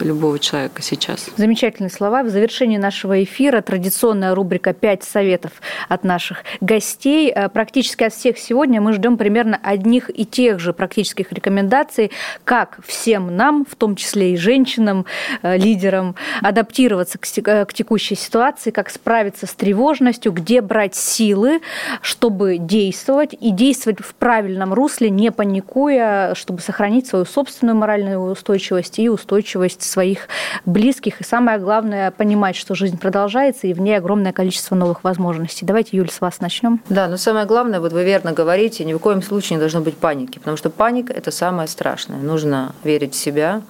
любого 0.00 0.38
человека 0.38 0.82
сейчас. 0.82 1.30
Замечательные 1.36 1.90
слова. 1.90 2.22
В 2.22 2.30
завершении 2.30 2.78
нашего 2.78 3.22
эфира 3.22 3.60
традиционная 3.60 4.34
рубрика 4.34 4.72
«Пять 4.72 5.04
советов 5.04 5.52
от 5.88 6.04
наших 6.04 6.44
гостей». 6.60 7.30
Э, 7.30 7.48
практически 7.48 8.04
от 8.04 8.14
всех 8.14 8.38
сегодня 8.38 8.80
мы 8.80 8.92
ждем 8.92 9.16
примерно 9.16 9.58
одних 9.62 10.10
и 10.10 10.24
тех 10.24 10.58
же 10.58 10.72
практических 10.72 11.32
рекомендаций, 11.32 12.10
как 12.44 12.78
всем 12.86 13.36
нам, 13.36 13.66
в 13.68 13.76
том 13.76 13.96
числе 13.96 14.32
и 14.32 14.36
женщинам, 14.36 15.06
э, 15.42 15.56
лидерам, 15.56 16.14
адаптироваться 16.42 17.18
э, 17.18 17.64
к 17.64 17.72
текущей 17.74 18.14
ситуации, 18.14 18.70
как 18.70 18.90
справиться 18.90 19.46
с 19.46 19.54
тревожностью, 19.54 20.32
где 20.32 20.60
брать 20.60 20.94
силы, 20.94 21.60
чтобы 22.00 22.58
действовать 22.58 23.34
и 23.38 23.50
действовать 23.50 24.00
в 24.00 24.14
правильном 24.14 24.72
русле, 24.72 25.10
не 25.10 25.25
паникуя, 25.32 26.34
чтобы 26.34 26.60
сохранить 26.60 27.06
свою 27.06 27.24
собственную 27.24 27.76
моральную 27.76 28.20
устойчивость 28.20 28.98
и 28.98 29.08
устойчивость 29.08 29.82
своих 29.82 30.28
близких. 30.64 31.20
И 31.20 31.24
самое 31.24 31.58
главное, 31.58 32.10
понимать, 32.10 32.56
что 32.56 32.74
жизнь 32.74 32.98
продолжается, 32.98 33.66
и 33.66 33.72
в 33.72 33.80
ней 33.80 33.96
огромное 33.96 34.32
количество 34.32 34.74
новых 34.74 35.04
возможностей. 35.04 35.66
Давайте, 35.66 35.96
Юль, 35.96 36.10
с 36.10 36.20
вас 36.20 36.40
начнем. 36.40 36.80
Да, 36.88 37.08
но 37.08 37.16
самое 37.16 37.46
главное, 37.46 37.80
вот 37.80 37.92
вы 37.92 38.04
верно 38.04 38.32
говорите, 38.32 38.84
ни 38.84 38.92
в 38.92 38.98
коем 38.98 39.22
случае 39.22 39.56
не 39.56 39.60
должно 39.60 39.80
быть 39.80 39.96
паники, 39.96 40.38
потому 40.38 40.56
что 40.56 40.70
паника– 40.70 41.12
это 41.14 41.30
самое 41.30 41.68
страшное. 41.68 42.18
Нужно 42.18 42.74
верить 42.84 43.14
в 43.14 43.16
себя, 43.16 43.62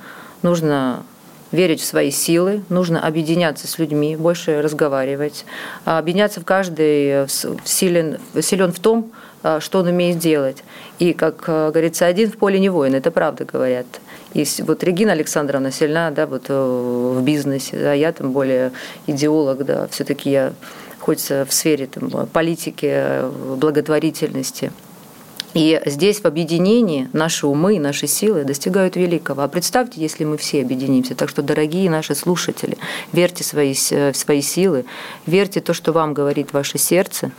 нужно 0.42 1.02
верить 1.52 1.80
в 1.80 1.84
свои 1.84 2.10
силы, 2.10 2.62
нужно 2.68 3.06
объединяться 3.06 3.66
с 3.68 3.78
людьми, 3.78 4.16
больше 4.16 4.62
разговаривать. 4.62 5.44
А 5.84 5.98
объединяться 5.98 6.40
в 6.40 6.44
каждый 6.44 7.28
силен, 7.64 8.18
силен 8.40 8.72
в 8.72 8.80
том, 8.80 9.12
что 9.60 9.80
он 9.80 9.86
умеет 9.86 10.18
делать. 10.18 10.62
И, 10.98 11.12
как 11.12 11.44
а, 11.46 11.70
говорится, 11.70 12.06
один 12.06 12.30
в 12.30 12.36
поле 12.36 12.58
не 12.58 12.68
воин, 12.68 12.94
это 12.94 13.10
правда 13.10 13.44
говорят. 13.44 13.86
И 14.34 14.44
вот 14.60 14.82
Регина 14.84 15.12
Александровна 15.12 15.70
сильна 15.70 16.10
да, 16.10 16.26
вот, 16.26 16.44
э, 16.48 17.14
в 17.18 17.22
бизнесе, 17.22 17.76
а 17.76 17.94
я 17.94 18.12
там 18.12 18.32
более 18.32 18.72
идеолог, 19.06 19.64
да, 19.64 19.88
все-таки 19.88 20.30
я 20.30 20.52
хоть 20.98 21.30
в 21.30 21.48
сфере 21.50 21.86
там, 21.86 22.26
политики, 22.26 23.22
благотворительности. 23.56 24.72
И 25.56 25.80
здесь 25.86 26.20
в 26.20 26.26
объединении 26.26 27.08
наши 27.14 27.46
умы 27.46 27.76
и 27.76 27.78
наши 27.78 28.06
силы 28.06 28.44
достигают 28.44 28.94
великого. 28.94 29.40
А 29.40 29.48
представьте, 29.48 30.02
если 30.02 30.24
мы 30.24 30.36
все 30.36 30.60
объединимся. 30.60 31.14
Так 31.14 31.30
что, 31.30 31.40
дорогие 31.40 31.88
наши 31.88 32.14
слушатели, 32.14 32.76
верьте 33.12 33.42
в 33.42 33.46
свои, 33.46 33.72
свои 33.72 34.42
силы, 34.42 34.84
верьте 35.24 35.62
то, 35.62 35.72
что 35.72 35.92
вам 35.92 36.12
говорит 36.12 36.52
ваше 36.52 36.76
сердце, 36.76 37.32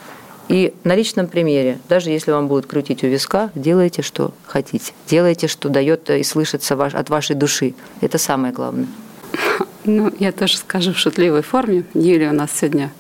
и 0.48 0.74
на 0.84 0.96
личном 0.96 1.28
примере, 1.28 1.80
даже 1.90 2.10
если 2.10 2.32
вам 2.32 2.48
будут 2.48 2.68
крутить 2.68 3.04
у 3.04 3.08
виска, 3.08 3.52
делайте, 3.54 4.02
что 4.02 4.34
хотите. 4.46 4.94
Делайте, 5.08 5.48
что 5.48 5.68
дает 5.70 6.10
и 6.10 6.24
слышится 6.24 6.76
ваш, 6.76 6.96
от 6.96 7.10
вашей 7.10 7.36
души. 7.36 7.74
Это 8.02 8.18
самое 8.18 8.54
главное. 8.54 8.88
Ну, 9.90 10.12
я 10.20 10.34
тоже 10.34 10.58
скажу 10.58 10.92
в 10.92 10.98
шутливой 10.98 11.44
форме. 11.44 11.86
Юлия 11.94 12.32
у 12.32 12.34
нас 12.34 12.50
сегодня 12.54 12.92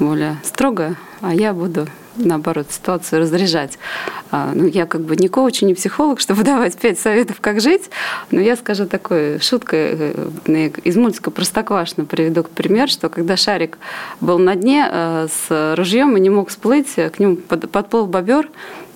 более 0.00 0.36
строгая, 0.42 0.96
а 1.20 1.32
я 1.32 1.52
буду 1.52 1.86
наоборот, 2.18 2.66
ситуацию 2.70 3.22
разряжать. 3.22 3.78
А, 4.30 4.52
ну, 4.54 4.66
я 4.66 4.86
как 4.86 5.02
бы 5.02 5.16
не 5.16 5.28
коуч, 5.28 5.62
не 5.62 5.74
психолог, 5.74 6.20
чтобы 6.28 6.42
давать 6.42 6.76
пять 6.76 6.98
советов, 6.98 7.38
как 7.40 7.60
жить, 7.60 7.90
но 8.30 8.40
я 8.40 8.56
скажу 8.56 8.86
такой 8.86 9.40
шуткой 9.40 10.14
э, 10.46 10.70
из 10.84 10.96
мультика 10.96 11.30
«Простоквашино» 11.30 12.04
приведу 12.04 12.42
пример, 12.42 12.88
что 12.88 13.08
когда 13.08 13.36
шарик 13.36 13.78
был 14.20 14.38
на 14.38 14.54
дне 14.54 14.88
э, 14.90 15.28
с 15.30 15.74
ружьем 15.76 16.16
и 16.16 16.20
не 16.20 16.30
мог 16.30 16.50
всплыть, 16.50 16.94
к 16.94 17.18
нему 17.18 17.36
подплыл 17.36 18.06
бобер, 18.06 18.48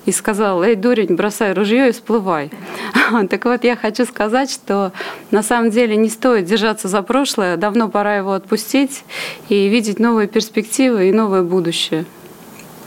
и 0.04 0.12
сказал, 0.12 0.62
эй, 0.62 0.74
дурень, 0.74 1.14
бросай 1.14 1.52
ружье 1.52 1.88
и 1.88 1.92
всплывай. 1.92 2.50
Так 3.30 3.44
вот, 3.44 3.62
я 3.62 3.76
хочу 3.76 4.06
сказать, 4.06 4.50
что 4.50 4.92
на 5.30 5.42
самом 5.42 5.70
деле 5.70 5.96
не 5.96 6.08
стоит 6.08 6.46
держаться 6.46 6.88
за 6.88 7.02
прошлое, 7.02 7.56
давно 7.56 7.88
пора 7.88 8.16
его 8.16 8.32
отпустить 8.32 9.04
и 9.48 9.68
видеть 9.68 9.98
новые 9.98 10.28
перспективы 10.28 11.08
и 11.08 11.12
новое 11.12 11.42
будущее 11.42 12.06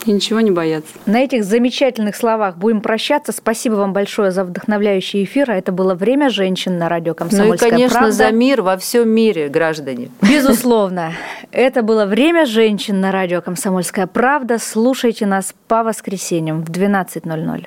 и 0.05 0.11
ничего 0.11 0.39
не 0.39 0.51
бояться. 0.51 0.93
На 1.05 1.21
этих 1.23 1.43
замечательных 1.43 2.15
словах 2.15 2.57
будем 2.57 2.81
прощаться. 2.81 3.31
Спасибо 3.31 3.75
вам 3.75 3.93
большое 3.93 4.31
за 4.31 4.43
вдохновляющий 4.43 5.23
эфир. 5.23 5.51
А 5.51 5.55
это 5.55 5.71
было 5.71 5.95
«Время 5.95 6.29
женщин» 6.29 6.77
на 6.77 6.89
радио 6.89 7.13
«Комсомольская 7.13 7.69
Ну 7.69 7.75
и, 7.75 7.79
конечно, 7.79 7.99
правда. 7.99 8.15
за 8.15 8.31
мир 8.31 8.61
во 8.61 8.77
всем 8.77 9.09
мире, 9.09 9.49
граждане. 9.49 10.09
Безусловно. 10.21 11.13
Это 11.51 11.81
было 11.81 12.05
«Время 12.05 12.45
женщин» 12.45 13.01
на 13.01 13.11
радио 13.11 13.41
«Комсомольская 13.41 14.07
правда». 14.07 14.57
Слушайте 14.59 15.25
нас 15.25 15.53
по 15.67 15.83
воскресеньям 15.83 16.63
в 16.63 16.69
12.00. 16.69 17.65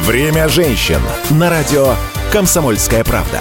«Время 0.00 0.48
женщин» 0.48 1.00
на 1.30 1.50
радио 1.50 1.94
«Комсомольская 2.32 3.04
правда». 3.04 3.40